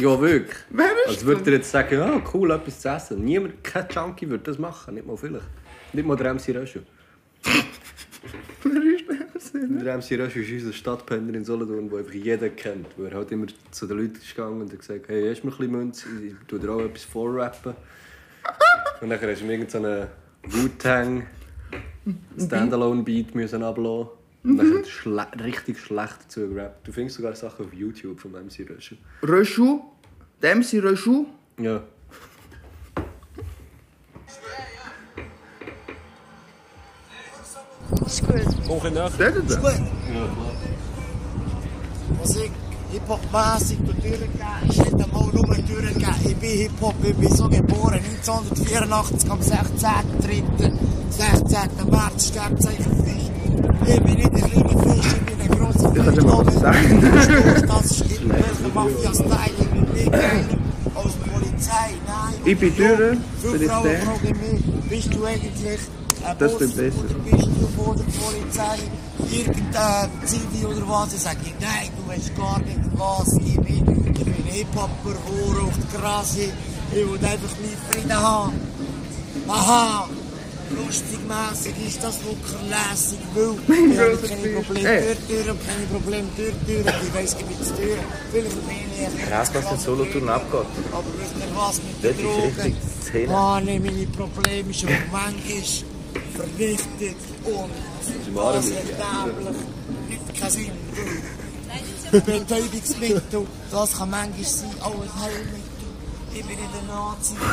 [0.00, 0.56] ja, wirklich.
[0.70, 3.24] Wer ist Als würde er jetzt sagen, ja, cool, etwas zu essen.
[3.24, 5.44] Niemand, kein Junkie würde das machen, nicht mal vielleicht.
[5.92, 6.82] Nicht mal der MC Röschel.
[8.64, 9.04] Wer ist
[9.34, 9.84] das denn?
[9.84, 12.86] Der MC Röschel ist unser Stadtpenner in Solothurn, den einfach jeder kennt.
[12.96, 15.46] Wo er halt immer zu den Leuten ist gegangen und hat gesagt, hey, hast du
[15.46, 16.06] mir ein bisschen Münze?
[16.26, 17.74] Ich tue dir auch etwas vorrappen.
[19.00, 20.06] Und dann hast du mir irgendeinen
[20.44, 21.26] Wu-Tang
[22.38, 24.08] Standalone-Beat müssen ablassen.
[24.44, 26.86] Und dann hat er schle richtig schlecht dazu gerappt.
[26.86, 28.98] Du findest sogar Sachen auf YouTube von MC Röschel.
[29.22, 29.80] Röschu?
[30.42, 31.26] Der MC Röschu?
[31.58, 31.82] Ja.
[38.04, 38.68] Ist gut.
[38.68, 39.56] Hoch in der Redet er?
[39.56, 39.80] Gut.
[42.18, 42.50] Musik,
[42.92, 44.28] Hip-Hop-mässig durchgegeben,
[44.68, 46.14] ist nicht einmal nur durchgegeben.
[46.26, 50.93] Ich bin Hip-Hop, ich bin so geboren, 1984 am 16.3.
[51.16, 51.90] 16.
[51.90, 53.30] März, Sternzeichen Fisch.
[53.86, 56.24] Ich bin nicht ein kleiner Fisch, ich bin ein grosser Ich kann Fisch.
[56.24, 57.66] mal was sagen.
[57.68, 60.14] Das ist irgendwelcher Mafia-Style, ich bin nicht
[60.94, 61.90] als die Polizei.
[62.06, 64.88] Nein, Ich bin durch, bin ich der.
[64.88, 65.80] bist du eigentlich
[66.24, 66.98] ein Das Boss besser.
[66.98, 68.78] oder bist du von der Polizei
[69.30, 71.12] irgendein Zivi oder was?
[71.14, 74.12] Ich sage, nein, du weißt gar nicht was ich bin.
[74.16, 76.40] Ich bin Hip-Hopper, Hure auf der Grasse.
[76.90, 78.52] Ich will einfach meinen Frieden haben.
[79.48, 80.08] Aha!
[80.76, 83.54] Lustigmässig ist das locker lässig, weil
[83.92, 85.04] ich habe keine Probleme Ey.
[85.04, 86.94] durch Türen und keine Probleme durch Türen.
[87.02, 88.04] Ich weiss, ich bin zu Türen.
[88.32, 90.66] Viele von denen Krass, was in Solothurn abgeht.
[90.92, 93.30] Aber wisst ihr was mit Dort den Drogen?
[93.30, 95.62] Mann, meine Probleme schon manchmal
[96.34, 97.70] vernichtet und
[98.04, 99.56] nämlich
[100.08, 100.72] nicht keinen Sinn.
[102.10, 105.64] weil Betäubungsmittel, das kann manchmal sein, auch ein Heilmittel.
[106.34, 107.34] Ich bin in der Nazi.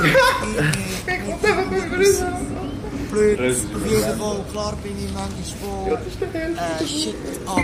[1.08, 2.71] Ich bin
[3.12, 5.98] Blöd, auf jeden Fall, klar bin ich manchmal von
[6.34, 7.64] äh, Shit, aber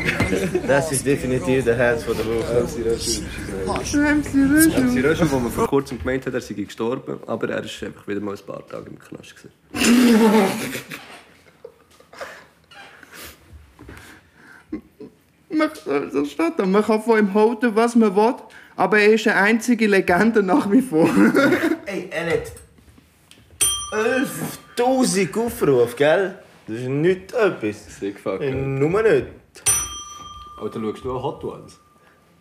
[0.67, 2.67] Das ist definitiv der Herz von der Woche.
[2.67, 2.81] Sie
[4.99, 8.19] Röschel, wo man vor kurzem gemeint hat, er sei gestorben, aber er ist einfach wieder
[8.19, 9.35] mal ein paar Tage im Knast.
[9.35, 9.51] Gewesen.
[15.49, 15.69] Man,
[16.11, 16.65] so steht da.
[16.65, 18.35] Man kann von ihm halten, was man will,
[18.75, 21.09] aber er ist eine einzige Legende nach wie vor.
[21.85, 22.51] Ey, er hat
[24.77, 26.35] 11.000 Aufrufe, gell?
[26.67, 27.99] Das ist nicht etwas.
[27.99, 28.41] Sick fuck.
[28.41, 29.27] Äh, Nur nicht.
[30.61, 31.79] Alter, schaust du auch Hot Ones?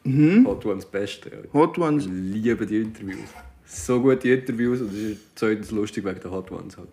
[0.04, 0.46] Mhm.
[0.46, 1.30] Hot Ones Beste.
[1.52, 2.06] Hot Ones.
[2.06, 3.28] Ich liebe die Interviews.
[3.64, 6.88] So gute Interviews und es ist zweitens lustig wegen der Hot Ones halt.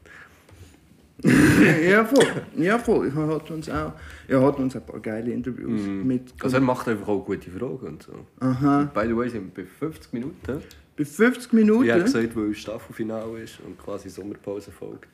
[1.90, 2.26] ja, voll.
[2.58, 3.08] Ja, voll.
[3.08, 3.94] Ich habe Hot Ones auch.
[4.28, 5.82] Ja, Hot Ones hat ein paar geile Interviews.
[5.82, 8.14] Mit Also er macht einfach auch gute Fragen und so.
[8.40, 8.92] Aha.
[8.94, 10.62] By the way, sind wir bei 50 Minuten.
[10.96, 15.08] Bei 50 Minuten Wie er gesagt, weil das Staffelfinale ist und quasi Sommerpause folgt,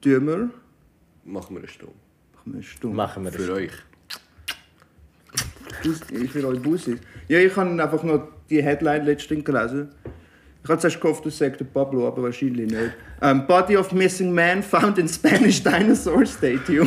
[0.00, 0.50] tun wir.
[1.24, 1.94] machen wir eine Stunde.
[2.34, 2.96] Machen wir eine Stunde.
[2.96, 3.72] Machen wir Für euch.
[5.84, 6.98] Ich will euch Bussi.
[7.28, 9.90] Ja, ich habe einfach noch die Headline letztens gelesen.
[10.62, 12.92] Ich habe zuerst gehofft, das sagt der Pablo, aber wahrscheinlich nicht.
[13.20, 16.86] Um, Body of missing man found in Spanish dinosaur statue.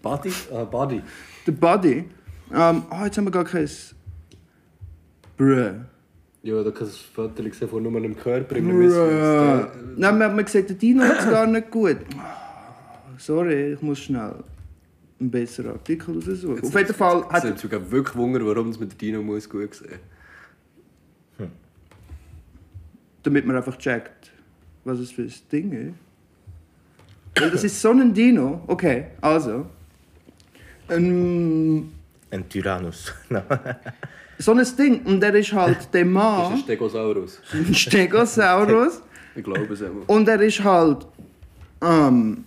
[0.00, 0.32] Buddy?
[0.52, 1.02] Ah, Buddy.
[1.44, 2.08] The body.
[2.50, 3.68] Um, oh, jetzt haben wir gar kein.
[5.36, 5.84] Bruh.
[6.44, 8.78] Ja, da kannst du ein Foto sehen von nur einem Körper im.
[8.78, 9.68] Misswitz.
[9.96, 11.96] Nein, man, man sieht, der Dino hat es gar nicht gut.
[13.18, 14.34] Sorry, ich muss schnell
[15.18, 16.62] einen besseren Artikel raussuchen.
[16.62, 19.48] Auf jeden Fall Es hat hat sogar wirklich Wunder, warum es mit der Dino muss
[19.48, 19.98] gut sehen
[23.24, 24.30] damit man einfach checkt,
[24.84, 25.94] was es für ein Ding ist.
[27.42, 28.62] Weil das ist so ein Dino.
[28.68, 29.66] Okay, also.
[30.88, 31.90] Ähm,
[32.30, 33.12] Ein Tyrannus.
[34.38, 35.02] so ein Ding.
[35.04, 37.40] Und der ist halt der Das ist ein Mann, Stegosaurus.
[37.52, 39.00] ein Stegosaurus.
[39.36, 40.08] Ich glaube es immer.
[40.08, 41.08] Und er ist halt.
[41.82, 42.44] Ähm,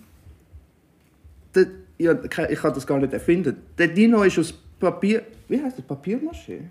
[1.54, 1.66] der,
[1.98, 3.58] ja, ich kann das gar nicht erfinden.
[3.78, 5.24] Der Dino ist aus Papier.
[5.50, 5.86] Wie heißt das?
[5.86, 6.62] Papiermaché?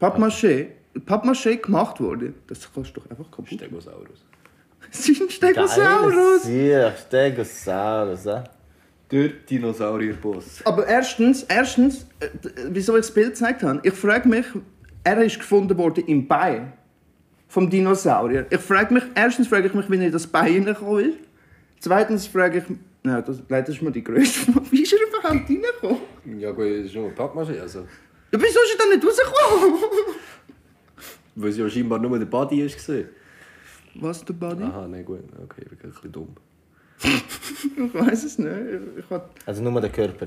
[0.00, 0.66] Pappmaché.
[1.06, 2.34] Pappmaché gemacht worden.
[2.48, 3.48] Das kannst du doch einfach kaputt.
[3.48, 4.24] Stegosaurus.
[4.92, 6.42] Es ist ein Stegosaurus.
[6.42, 8.42] Sehr Stegosaurus, eh?
[9.10, 10.62] Der Dinosaurierboss.
[10.64, 14.46] Aber erstens, erstens, äh, d- wieso ich das Bild gezeigt habe, ich frage mich,
[15.04, 16.72] er ist gefunden worden im Bein
[17.48, 18.46] vom Dinosaurier.
[18.50, 21.18] Ich frage mich, erstens frage ich mich, wie er in das Bein hineingekommen ist.
[21.78, 22.64] Zweitens frage ich,
[23.04, 24.66] nein, das, nein, das ist mir die größte Frage.
[24.72, 26.40] Wie ist er überhaupt reingekommen?
[26.40, 27.60] Ja gut, das ist nur eine Pappmaschine.
[27.60, 27.86] Also, Ja,
[28.32, 29.74] wieso ist er dann nicht rausgekommen?
[31.36, 32.90] weil es ja scheinbar nur der Buddy ist.
[33.96, 34.64] Was, der Buddy?
[34.64, 35.20] Aha, nein, gut.
[35.44, 36.34] Okay, ich bin ein bisschen dumm.
[37.76, 38.50] Ich weiß es nicht.
[38.98, 40.26] Ich, ich Also nur der Körper.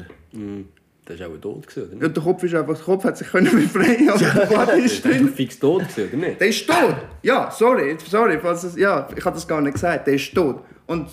[1.07, 3.27] Der war auch tot, gewesen, oder ja, der Kopf ist einfach, der Kopf hat sich
[3.29, 5.25] können befreien, aber der Buddy ist Der drin.
[5.27, 6.39] war fix tot, gewesen, oder nicht?
[6.41, 6.95] Der ist tot.
[7.23, 10.05] Ja, sorry, sorry, falls es, ja, ich habe das gar nicht gesagt.
[10.05, 10.61] Der ist tot.
[10.85, 11.07] Und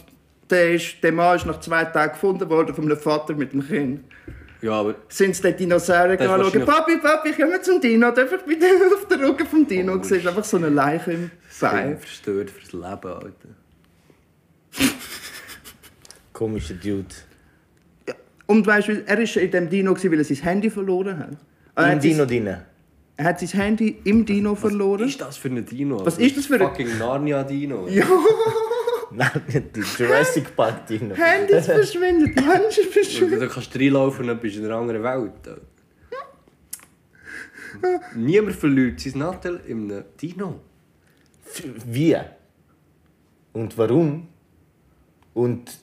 [0.51, 3.67] der, ist, der Mann ist nach zwei Tagen gefunden worden von einem Vater mit dem
[3.67, 4.01] Kind.
[4.61, 6.45] Ja, aber Sind sie den Dinosaurier Das anschauen?
[6.45, 8.11] wahrscheinlich- Papi, Papi, komm mal zum Dino.
[8.11, 9.95] Darf ich bitte auf den Rücken vom Dino?
[9.95, 11.89] Oh, Du siehst einfach so eine Leiche im ich Bein.
[11.91, 13.49] bin verstört fürs Leben, Alter.
[16.37, 17.15] Komischer Dude.
[18.47, 21.31] Und weißt du, er war in dem Dino, gewesen, weil er sein Handy verloren hat.
[21.75, 22.47] Er Im hat Dino sein, drin.
[23.17, 25.01] er hat sein Handy im Dino verloren.
[25.05, 26.05] Was ist das für ein Dino?
[26.05, 27.89] Was ist das für ein- Fucking Narnia-Dino.
[27.89, 28.05] Ja,
[29.99, 31.15] Jurassic Park Dino.
[31.15, 33.41] Handys verschwinden, Menschen verschwinden.
[33.41, 35.33] Da kannst du reinlaufen und dann bist du in einer anderen Welt.
[38.15, 40.61] Niemand verliert sein Nattel in einem Dino.
[41.87, 42.15] Wie?
[43.55, 44.29] Und warum?
[45.33, 45.79] Und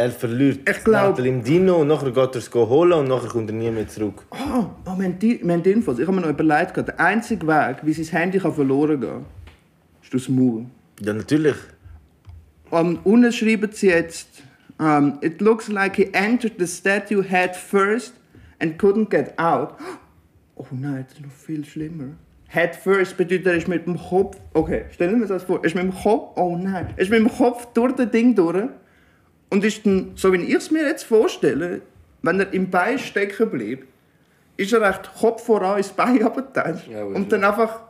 [0.00, 3.28] Er verliert Ich das glaub- im Dino und nachher geht er es holen und nachher
[3.28, 4.24] kommt er nie mehr zurück.
[4.30, 5.98] Oh, oh wir, haben die, wir haben die Infos.
[5.98, 9.26] Ich habe mir noch überlegt, der einzige Weg, wie sein Handy kann verloren kann,
[10.02, 10.64] ist durchs Maul.
[11.02, 11.56] Ja, natürlich.
[12.70, 14.42] Und unten schreiben sie jetzt,
[14.78, 18.14] um, it looks like he entered the statue head first
[18.58, 19.74] and couldn't get out.
[20.56, 22.14] Oh nein, das ist noch viel schlimmer.
[22.48, 24.38] Head first bedeutet, er ist mit dem Kopf.
[24.54, 25.58] Okay, stellen wir uns das vor.
[25.58, 26.38] Er ist mit dem Kopf.
[26.38, 26.86] Oh nein.
[26.96, 28.64] Er ist mit dem Kopf durch das Ding durch.
[29.50, 31.82] Und ist dann, so wie ich es mir jetzt vorstelle,
[32.22, 33.84] wenn er im Bein stecken bleibt,
[34.56, 36.88] ist er echt Kopf voran ins Bein abgetatscht.
[36.88, 37.80] Ja, und dann einfach.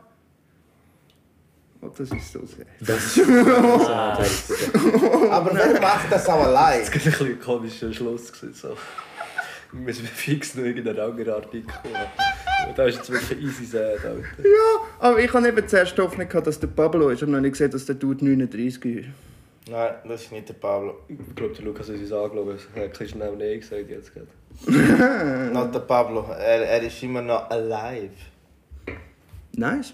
[1.81, 2.65] Oh, das ist so sehr.
[2.79, 3.19] Das
[5.31, 6.81] Aber wer macht das auch allein?
[6.81, 8.31] Das war ein bisschen ein komischer Schluss.
[8.53, 8.77] So.
[9.71, 11.95] Wir müssen fix noch irgendeinen anderen Artikel kommen.
[12.75, 14.43] Da ist jetzt wirklich easy sad, Alter.
[14.43, 17.17] Ja, aber ich habe eben zuerst Hoffnung gehabt, dass der Pablo ist.
[17.17, 19.07] Ich habe noch nicht gesehen, dass der Dude 39 ist.
[19.69, 20.95] Nein, das ist nicht der Pablo.
[21.07, 22.47] Ich glaube, der Lukas hat uns angeschaut.
[22.47, 24.27] Er hat ein bisschen schnell Nein gesagt jetzt gerade.
[25.53, 26.25] Not der Pablo.
[26.31, 28.11] Er, er ist immer noch alive.
[29.53, 29.93] Nice.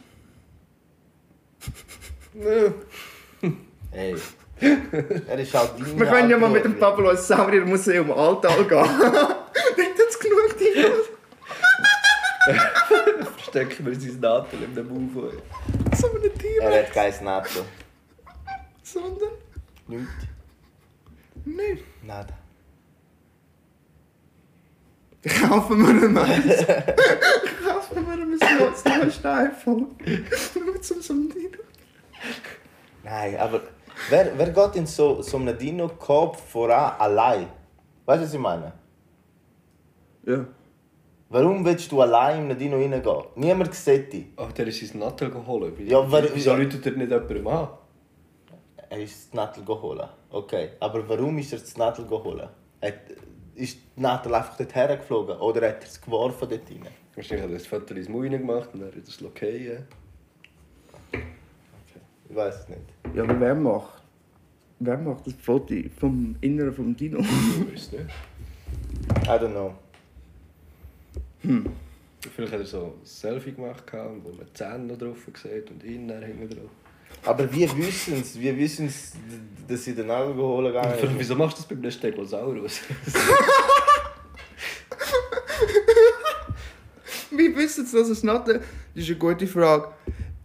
[3.91, 4.15] Hey.
[4.59, 8.81] Er ist halt dein Wir können ja mal mit dem Pablo ins Sauriermuseum Alltal gehen.
[9.77, 10.85] Nicht jetzt genug die
[13.35, 15.33] Verstecken wir sein Nadel in dem Move.
[15.95, 17.61] so eine Tier, Er hat kein Natto.
[18.83, 19.29] sondern
[19.87, 20.11] Nichts.
[21.45, 21.83] nicht.
[22.03, 22.33] Nada.
[25.23, 26.65] Kaufen wir ihm eins.
[27.65, 29.87] Kaufen wir ihm ein Slot, neues iPhone.
[30.05, 31.59] Mit so so einem Dino.
[33.03, 33.61] Nein, aber
[34.09, 37.47] wer, wer geht in so, so einem Dino-Kopf voran allein?
[38.05, 38.73] Weißt du, was ich meine?
[40.25, 40.45] Ja.
[41.29, 43.23] Warum willst du allein in einen Dino reingehen?
[43.35, 44.25] Niemand sieht dich.
[44.37, 45.77] Ach, der ist sein Nadel geholt.
[45.79, 46.57] Ja, wer- Wieso ja.
[46.57, 47.67] läutet er nicht jemandem an?
[48.89, 50.07] Er ist das Nadel geholt.
[50.29, 52.49] Okay, aber warum ist er das Nadel geholt?
[53.55, 56.87] Ist die Nadel einfach dort hergeflogen oder hat er es geworfen dort rein?
[57.15, 59.87] Wahrscheinlich hat er das Foto ins Maul gemacht und dann hat er das Lokeien.
[62.29, 62.81] Ich weiß es nicht.
[63.15, 64.03] Ja, aber wer macht?
[64.79, 67.19] Wer macht das Foto vom Inneren vom Dino?
[67.19, 68.05] Ich weiß nicht.
[69.23, 69.73] I don't know.
[72.19, 75.83] Vielleicht hat er so ein Selfie gemacht, wo man die Zähne noch drauf sieht und
[75.83, 76.69] ihn dann hinten drauf.
[77.25, 79.13] Aber wir wissen es, wir wissen es,
[79.67, 81.15] dass sie den Nadel geholt haben.
[81.17, 82.79] Wieso machst du das bei einem Stegosaurus?
[87.31, 88.47] Wie wissen Sie, dass es nicht...
[88.47, 88.61] Das
[88.95, 89.89] ist eine gute Frage.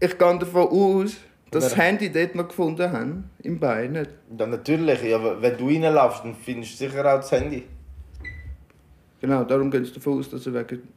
[0.00, 1.16] Ich gehe davon aus,
[1.50, 3.30] dass das Handy dort noch gefunden haben.
[3.42, 3.92] Im Bein.
[3.92, 4.10] Nicht?
[4.36, 5.02] Ja, natürlich.
[5.04, 7.62] Ja, aber wenn du reinlaufst, dann findest du sicher auch das Handy.
[9.20, 10.88] Genau, darum gehen sie davon aus, dass er wegen...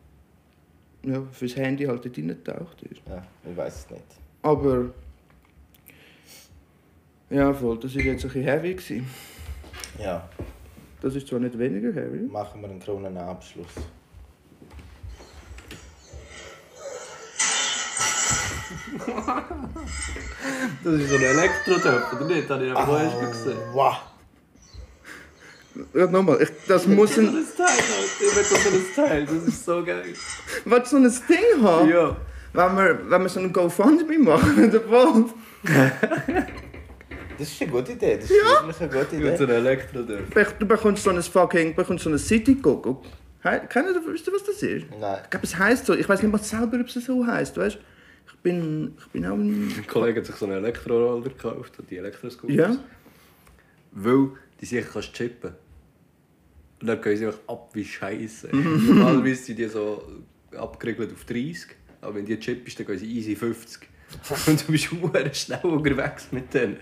[1.04, 3.02] Ja, fürs Handy halt dort reingetaucht ist.
[3.08, 4.04] Ja, ich weiß es nicht.
[4.42, 4.86] Aber...
[7.30, 7.80] Ja, voll.
[7.80, 8.74] Das war jetzt ein bisschen heavy.
[8.76, 9.08] Gewesen.
[10.00, 10.28] Ja,
[11.02, 12.20] Das ist zwar nicht weniger heavy.
[12.28, 13.68] machen wir einen Kronenabschluss.
[20.84, 22.50] Das ist so ein Elektrotöpf, oder nicht?
[22.50, 23.58] Das habe ich aber erst gesehen.
[23.74, 23.96] Wow!
[25.94, 26.42] Ja, nochmal.
[26.42, 27.26] Ich, das muss ein...
[27.34, 27.68] Das Teil.
[28.20, 30.14] Ich will so ein Teil, das ist so geil.
[30.66, 31.90] Was so ein Ding haben?
[31.90, 32.16] Ja.
[32.54, 35.34] Wenn wir, wenn wir so einen GoFundMe machen, der Wolf.
[37.38, 38.16] Das ist eine gute Idee.
[38.16, 39.54] Das ist wirklich eine gute Mit so Idee.
[39.54, 40.54] einem Elektrotöpf.
[40.60, 43.02] Du bekommst so ein fucking, bekommst so ein City Coco.
[43.44, 44.86] Kennt ihr, wisst ihr, was das ist?
[45.00, 45.20] Nein.
[45.24, 45.94] Ich glaube, es heisst so.
[45.94, 47.78] Ich weiß nicht mal selber, ob es so heisst, weißt?
[48.28, 49.68] Ich bin, ich bin auch ein...
[49.68, 52.56] Mein Kollege hat sich so einen Elektroroller gekauft, und die Elektroscooters.
[52.58, 52.78] Ja?
[53.92, 54.30] Weil
[54.60, 55.52] die sicher kannst chippen.
[56.82, 58.50] Und dann gehen sie einfach ab wie Scheiße.
[58.52, 60.04] Normalerweise sind die so
[60.56, 63.88] abgeriegelt auf 30, aber wenn die chippst, dann gehen sie easy 50.
[64.48, 66.78] Und du bist sehr schnell unterwegs mit denen.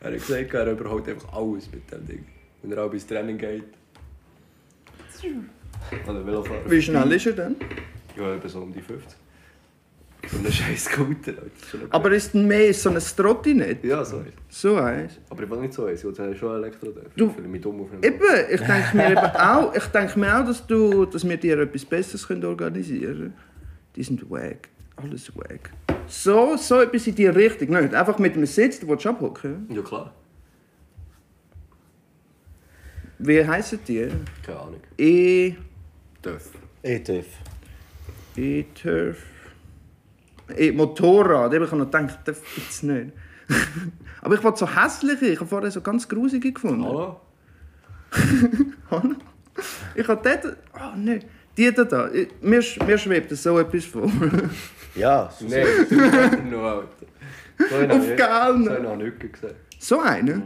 [0.00, 2.24] er hat gesagt, er überholt einfach alles mit dem Ding.
[2.62, 3.64] Wenn er auch ins Training geht.
[6.08, 6.70] Oder Velofahrer.
[6.70, 7.56] Wie schnell ist er denn?
[8.16, 9.16] Ja, eben so um die 50.
[10.30, 11.34] So ein scheiß Scooter.
[11.90, 13.84] Aber ist denn mehr so ein Trottinett?
[13.84, 14.32] Ja, so eins.
[14.48, 15.18] So eins?
[15.28, 16.88] Aber ich will nicht so eins, ich will schon Elektro.
[17.16, 18.20] Du- Ich fühle mich dumm auf einem Eben,
[18.50, 21.84] ich denke mir eben auch, ich denke mir auch, dass, du, dass wir dir etwas
[21.84, 23.34] Besseres können organisieren können.
[23.96, 24.68] Die sind wack.
[24.96, 25.70] Alles wack.
[26.06, 27.70] So, so etwas in die Richtung.
[27.70, 29.66] Nicht einfach mit einem Sitz, du willst abhocken.
[29.70, 30.14] Ja klar,
[33.18, 34.08] Wie heissen die?
[34.44, 34.80] keine Ahnung.
[34.98, 35.54] E...
[36.22, 36.50] Dörf.
[36.82, 37.26] ETF.
[38.36, 39.22] E-Turf.
[40.56, 41.52] E Motorrad.
[41.54, 43.12] Eben, Ich habe noch gedacht, das gibt es nicht.
[44.20, 45.26] Aber ich wollte so hässliche.
[45.26, 46.84] Ich habe vorher so ganz grusige gefunden.
[46.84, 47.20] Hallo?
[48.90, 49.14] Hallo?
[49.94, 50.56] Ich habe dort...
[50.74, 51.24] Oh nein.
[51.56, 51.84] Die da.
[51.84, 52.10] da.
[52.42, 54.10] Mir, sch- mir schwebt so etwas vor.
[54.94, 56.88] Ja, so Nein, du bist noch Alter.
[57.68, 58.64] So einen Auf ich- Gallen.
[58.64, 59.54] So einen habe ich nicht gesehen.
[59.78, 60.42] So eine?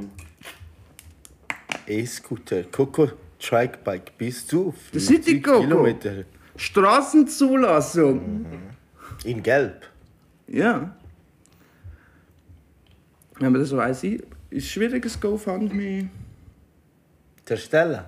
[1.86, 5.60] E-Scooter, Coco Trikebike bis zu Der City 50 Coco.
[5.60, 6.24] Kilometer.
[6.56, 8.46] Straßenzulassung.
[9.24, 9.86] In Gelb.
[10.48, 10.94] Ja.
[13.38, 16.08] Wenn man das so weiss, ist es schwierig, ein GoFundMe.
[17.44, 18.00] Zu erstellen.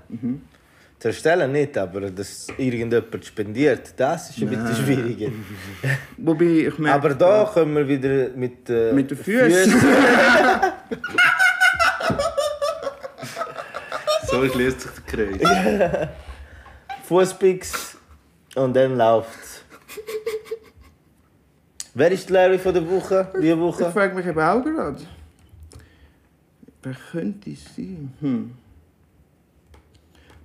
[1.01, 5.33] Zu erstellen nicht, aber dass irgendjemand spendiert, das ist ein bisschen schwieriger.
[6.19, 6.95] Wobei ich merke.
[6.95, 9.75] Aber da können wir wieder mit, äh, Mit den Füßen.
[14.31, 16.09] So schließt sich der Kreis.
[17.09, 17.97] Fußpicks
[18.55, 19.65] und dann läuft's.
[21.95, 23.33] Wer ist der Larry von der Woche?
[23.43, 23.91] Die Ich Woche?
[23.91, 25.01] frage mich eben auch gerade.
[26.83, 28.13] Wer könnte es sein?
[28.21, 28.53] Hm.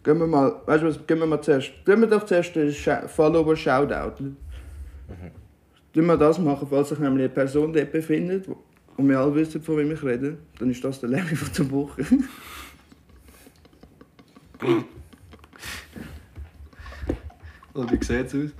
[0.05, 2.69] Gehen wir mal, weißt du was, gehen wir mal zuerst, gehen wir doch zuerst den
[2.69, 4.21] Scha- Follower Shoutout.
[4.23, 4.35] Mhm.
[5.93, 8.47] Tun wir das machen, falls sich nämlich eine Person dort befindet
[8.97, 11.71] und wir alle wissen, von wem ich rede, dann ist das der Larry von der
[11.71, 12.05] Woche.
[17.73, 18.51] Und wie sieht es aus?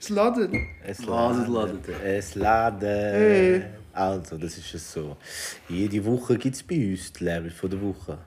[0.00, 0.66] Das Laden.
[0.84, 1.78] Es Laden, laden.
[2.04, 2.80] Es laden.
[2.88, 3.62] Hey.
[3.92, 5.16] Also, das ist es so.
[5.68, 8.18] Jede Woche gibt es bei uns die Larry von der Woche.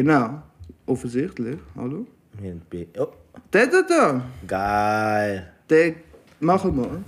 [0.00, 0.42] Genau.
[0.84, 1.56] Offensichtlich.
[1.74, 2.06] Hallo?
[2.38, 3.08] Wir haben bei- Oh,
[3.50, 4.22] Der da da.
[4.46, 5.52] geil.
[5.70, 5.94] Der,
[6.38, 7.02] machen wir.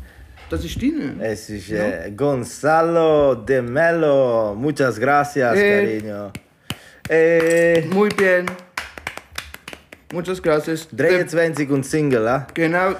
[0.48, 1.22] Das ist deine.
[1.22, 4.54] Es ist äh, Gonzalo de Mello.
[4.54, 6.00] Muchas gracias, Hey.
[6.00, 6.32] cariño.
[7.10, 8.46] Eh, Muy bien.
[10.14, 10.88] Muchas gracias.
[10.90, 12.46] 23 und Single, ah?
[12.54, 12.94] Genau,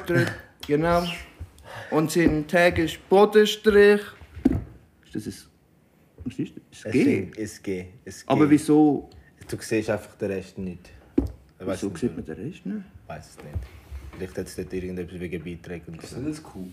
[0.66, 1.02] genau.
[1.90, 4.02] Und sein Tag ist Bodenstrich.
[5.06, 5.34] Ist das ein.
[6.26, 6.62] Was ist das?
[6.80, 7.02] Es Ein G?
[7.02, 7.86] stimmt, Es geht.
[8.04, 8.28] Es geht.
[8.28, 9.08] Aber wieso?
[9.50, 10.90] Du siehst einfach den Rest nicht.
[11.58, 12.82] Wieso sieht man den Rest nicht?
[13.06, 13.56] weiß es nicht.
[14.16, 16.20] Vielleicht hat es dort irgendetwas wegen Beiträgen Ist so.
[16.20, 16.66] das cool?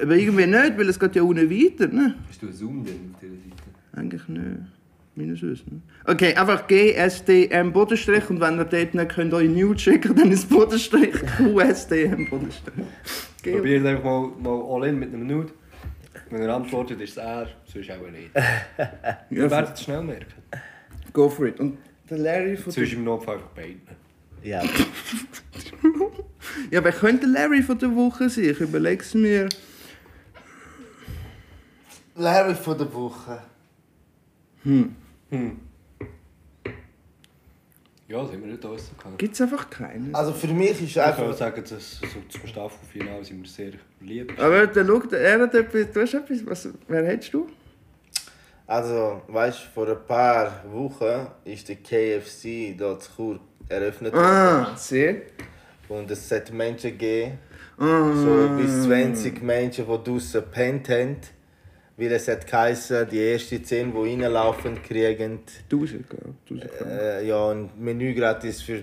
[0.00, 2.14] Aber irgendwie nicht, weil es geht ja unten weiter, ne?
[2.28, 4.00] Hast du einen Zoom denn auf dieser Seite?
[4.00, 4.60] Eigentlich nicht.
[5.14, 5.82] Meines Wissens.
[6.06, 10.48] Okay, einfach GSDM Bodenstrich und wenn ihr dort nicht könnt euch Nude schicken, dann ist
[10.48, 12.86] Bodenstrich QSDM Bodenstrich.
[13.42, 15.52] Probiert einfach mal, mal all in mit einem Nude.
[16.30, 18.30] Wenn er antwortet, ist es er, sonst auch nicht.
[19.30, 20.32] Ihr werdet es schnell merken.
[21.12, 21.58] Go for it.
[21.60, 23.80] Und der Larry von Sonst im Notfall einfach beiden.
[24.42, 24.62] Ja,
[26.70, 28.44] Ja, wer könnte der Larry von der Woche sein?
[28.44, 29.48] Ich überlege es mir.
[32.16, 33.42] Larry von der Woche.
[38.08, 39.16] Ja, sind wir nicht rausgekommen.
[39.18, 40.14] Gibt es einfach keinen?
[40.14, 41.32] Also für mich ist Ich kann einfach.
[41.34, 44.38] sagen, dass so zum Staffelfinale sind wir sehr lieb.
[44.38, 47.48] Aber der schau, der- er hat etwas, du hast etwas, was, wer hättest du?
[48.76, 54.74] Also, weißt du, vor ein paar Wochen ist der KFC dort zu Chur eröffnet Ah,
[54.76, 55.16] sehr.
[55.90, 57.38] und es hat Menschen gegeben,
[57.78, 58.12] Ah.
[58.14, 61.16] so bis 20 Menschen, die draußen gepennt haben.
[61.98, 66.62] Weil es hat geheißen, die ersten 10, die reinlaufen, kriegen 1000, glaube ich.
[66.62, 66.98] 1000 Franken.
[66.98, 68.82] äh, ja, ein Menü gratis für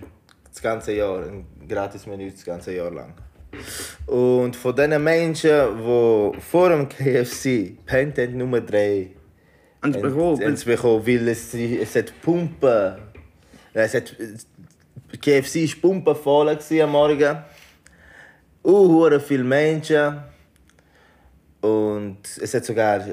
[0.52, 1.24] das ganze Jahr.
[1.24, 3.14] Ein gratis Menü das ganze Jahr lang.
[4.06, 9.08] Und von diesen Menschen, die vor dem KFC pennt haben, nur drei.
[9.82, 10.44] Und Und- bekommen.
[10.44, 12.96] und es bekommen, weil es, es hat Pumpen.
[13.74, 14.14] Es hat,
[15.22, 16.50] KFC war pumpenvoll
[16.82, 17.38] am Morgen.
[18.64, 20.18] Uh, viele Menschen.
[21.62, 23.06] Und es hat sogar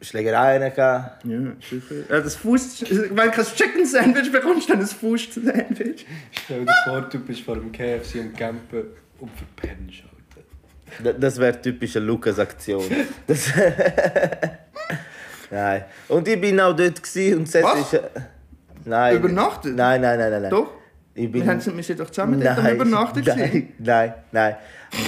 [0.00, 1.24] Schlägereien gehabt.
[1.24, 1.94] Ja, sicher.
[2.08, 2.84] Ja, das Fuß.
[2.90, 6.06] Wenn du kein Chicken Sandwich bekommst, dann ein Fuß Sandwich.
[6.44, 8.84] Stell dir vor, du bist vor dem KFC am Campen
[9.20, 10.02] und verpennst.
[10.04, 11.02] Alter.
[11.04, 12.84] Da- Das wäre typische Lukas-Aktion.
[15.52, 15.84] Nein.
[16.08, 17.80] Und ich bin auch dort gewesen und es Was?
[17.80, 17.94] ist.
[17.94, 18.00] äh,
[18.84, 19.16] Nein.
[19.16, 19.76] Übernachtet?
[19.76, 20.42] Nein, nein, nein, nein.
[20.42, 20.50] nein.
[20.50, 20.72] Doch?
[21.14, 23.68] Ich bin, Wir, haben, wir sind doch zusammen nein, Übernachten gewesen.
[23.78, 24.56] nein, nein, nein.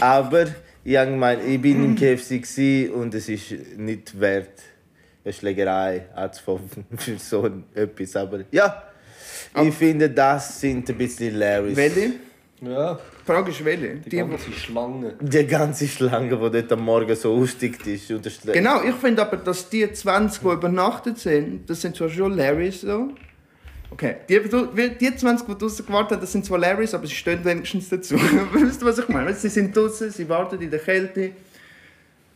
[0.00, 0.44] Aber
[0.84, 4.60] ich, gemeint, ich bin im KFC und es ist nicht wert,
[5.24, 6.68] eine Schlägerei anzufangen
[6.98, 8.14] für so etwas.
[8.16, 8.82] Aber ja,
[9.62, 11.74] ich finde, das sind ein bisschen Larrys.
[11.74, 12.12] Welche?
[12.66, 13.96] Ja, Die Frage ist welche?
[13.96, 15.14] die Die, ganze Schlange.
[15.20, 18.10] Die ganze Schlange, die dort am Morgen so ausgestickt ist.
[18.10, 22.36] Und Genau, ich finde aber, dass die 20, die übernachtet sind, das sind zwar schon
[22.36, 23.08] Larrys so.
[23.90, 27.14] Okay, die, die die 20, die draußen gewartet haben, das sind zwar Larrys, aber sie
[27.14, 28.16] stehen wenigstens dazu.
[28.52, 29.32] Weißt du, was ich meine?
[29.34, 31.30] Sie sind draußen, sie warten in der Kälte.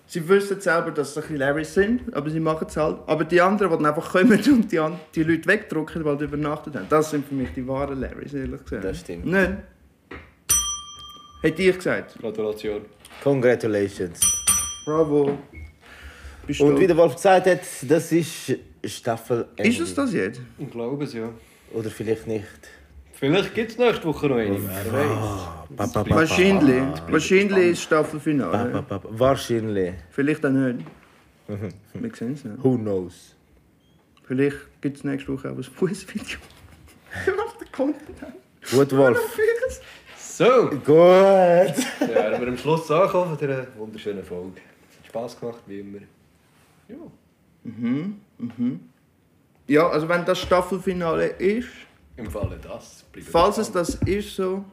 [0.06, 2.98] Sie wissen selber, dass sie ein bisschen Larrys sind, aber sie machen es halt.
[3.06, 4.80] Aber die anderen, die dann einfach kommen und die,
[5.14, 8.62] die Leute wegdrücken, weil die übernachtet haben, das sind für mich die wahren Larrys, ehrlich
[8.64, 8.84] gesagt.
[8.84, 9.26] Das stimmt.
[9.26, 9.52] Nicht?
[11.42, 12.18] Hätte ich gesagt.
[12.20, 12.82] Gratulation.
[13.22, 14.20] Congratulations.
[14.84, 15.38] Bravo.
[16.46, 20.40] Bist Und du- wie der Wolf gesagt hat, das ist Staffel Ist es das jetzt?
[20.58, 21.28] Ich glaube es, ja.
[21.72, 22.44] Oder vielleicht nicht.
[23.12, 25.08] Vielleicht gibt es nächste Woche noch eine, wer weiß.
[25.70, 26.80] Ba, ba, ba, Wahrscheinlich.
[26.80, 27.02] ba.
[27.10, 28.70] Wahrscheinlich ist Staffelfinale.
[28.70, 29.08] ba, ba, ba.
[29.10, 29.94] Wahrscheinlich.
[30.10, 30.78] Vielleicht auch nicht.
[31.48, 32.62] Wir sehen es nicht.
[32.62, 33.34] Who knows?
[34.24, 36.38] Vielleicht gibt es nächste Woche auch ein Fußvideo.
[37.44, 38.18] Auf den Content.
[38.70, 39.18] Gut, Wolf.
[40.38, 40.86] So, Gut.
[40.86, 44.60] ja, wir am Schluss angekommen von dieser wunderschönen Folge.
[45.00, 45.98] Hat Spass gemacht, wie immer.
[46.86, 46.96] Ja.
[49.66, 51.66] Ja, also wenn das Staffelfinale ist,
[52.16, 53.04] Im Falle das.
[53.32, 54.64] falls es das ist so,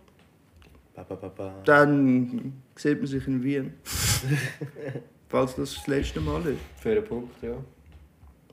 [0.94, 1.56] Ba, ba, ba, ba.
[1.66, 3.74] dann sieht man sich in Wien.
[5.30, 6.60] falls das das letzte Mal ist.
[6.80, 7.56] Fairer Punkt, ja.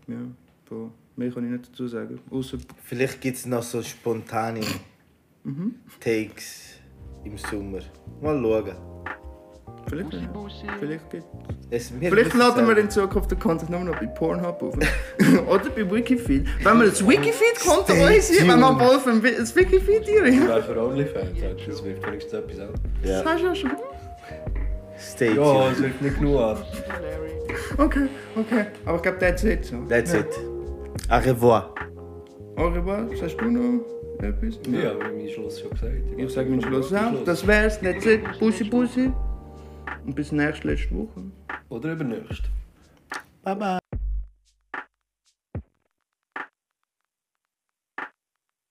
[0.06, 0.16] Ja,
[0.64, 2.18] boah, mehr kann ich nicht dazu sagen.
[2.30, 4.62] Außer Vielleicht gibt es noch so spontane
[6.00, 6.71] Takes
[7.24, 7.78] im Sommer.
[8.20, 8.76] Mal schauen.
[9.88, 10.20] vielleicht, ja.
[10.78, 11.24] vielleicht gibt
[11.70, 14.74] Es, Vielleicht laden wir in Zukunft den Content nur noch bei Pornhub auf.
[15.48, 16.46] Oder bei Wikifeed.
[16.64, 18.80] Wenn wir das Wikifeed-Konto organisieren, wenn wir tuned.
[18.80, 20.48] Wolf ein das Wikifeed einrichten.
[20.48, 22.68] Wäre für Onlyfans, das wirft wenigstens etwas an.
[23.02, 23.24] Das Ja.
[23.24, 23.70] hast du ja schon.
[24.98, 25.72] Stay Ja, tuned.
[25.72, 26.56] es wirft nicht genug an.
[27.78, 28.06] Okay,
[28.36, 28.66] okay.
[28.84, 29.64] Aber ich glaube, that's it.
[29.64, 29.76] So.
[29.88, 30.26] That's it.
[31.08, 31.74] Au revoir.
[32.56, 33.06] Au revoir.
[33.18, 33.84] Sagst du noch
[34.22, 34.58] etwas?
[34.70, 35.94] Ja, aber meinen Schluss schon gesagt.
[36.16, 37.24] Ich sage meinen Schluss auch.
[37.24, 37.80] Das wär's.
[37.80, 38.22] That's it.
[38.38, 39.12] Bussi, bussi.
[40.04, 41.22] Und bis nächste letzte Woche.
[41.68, 42.42] Oder übernächst.
[43.42, 43.81] Bye bye.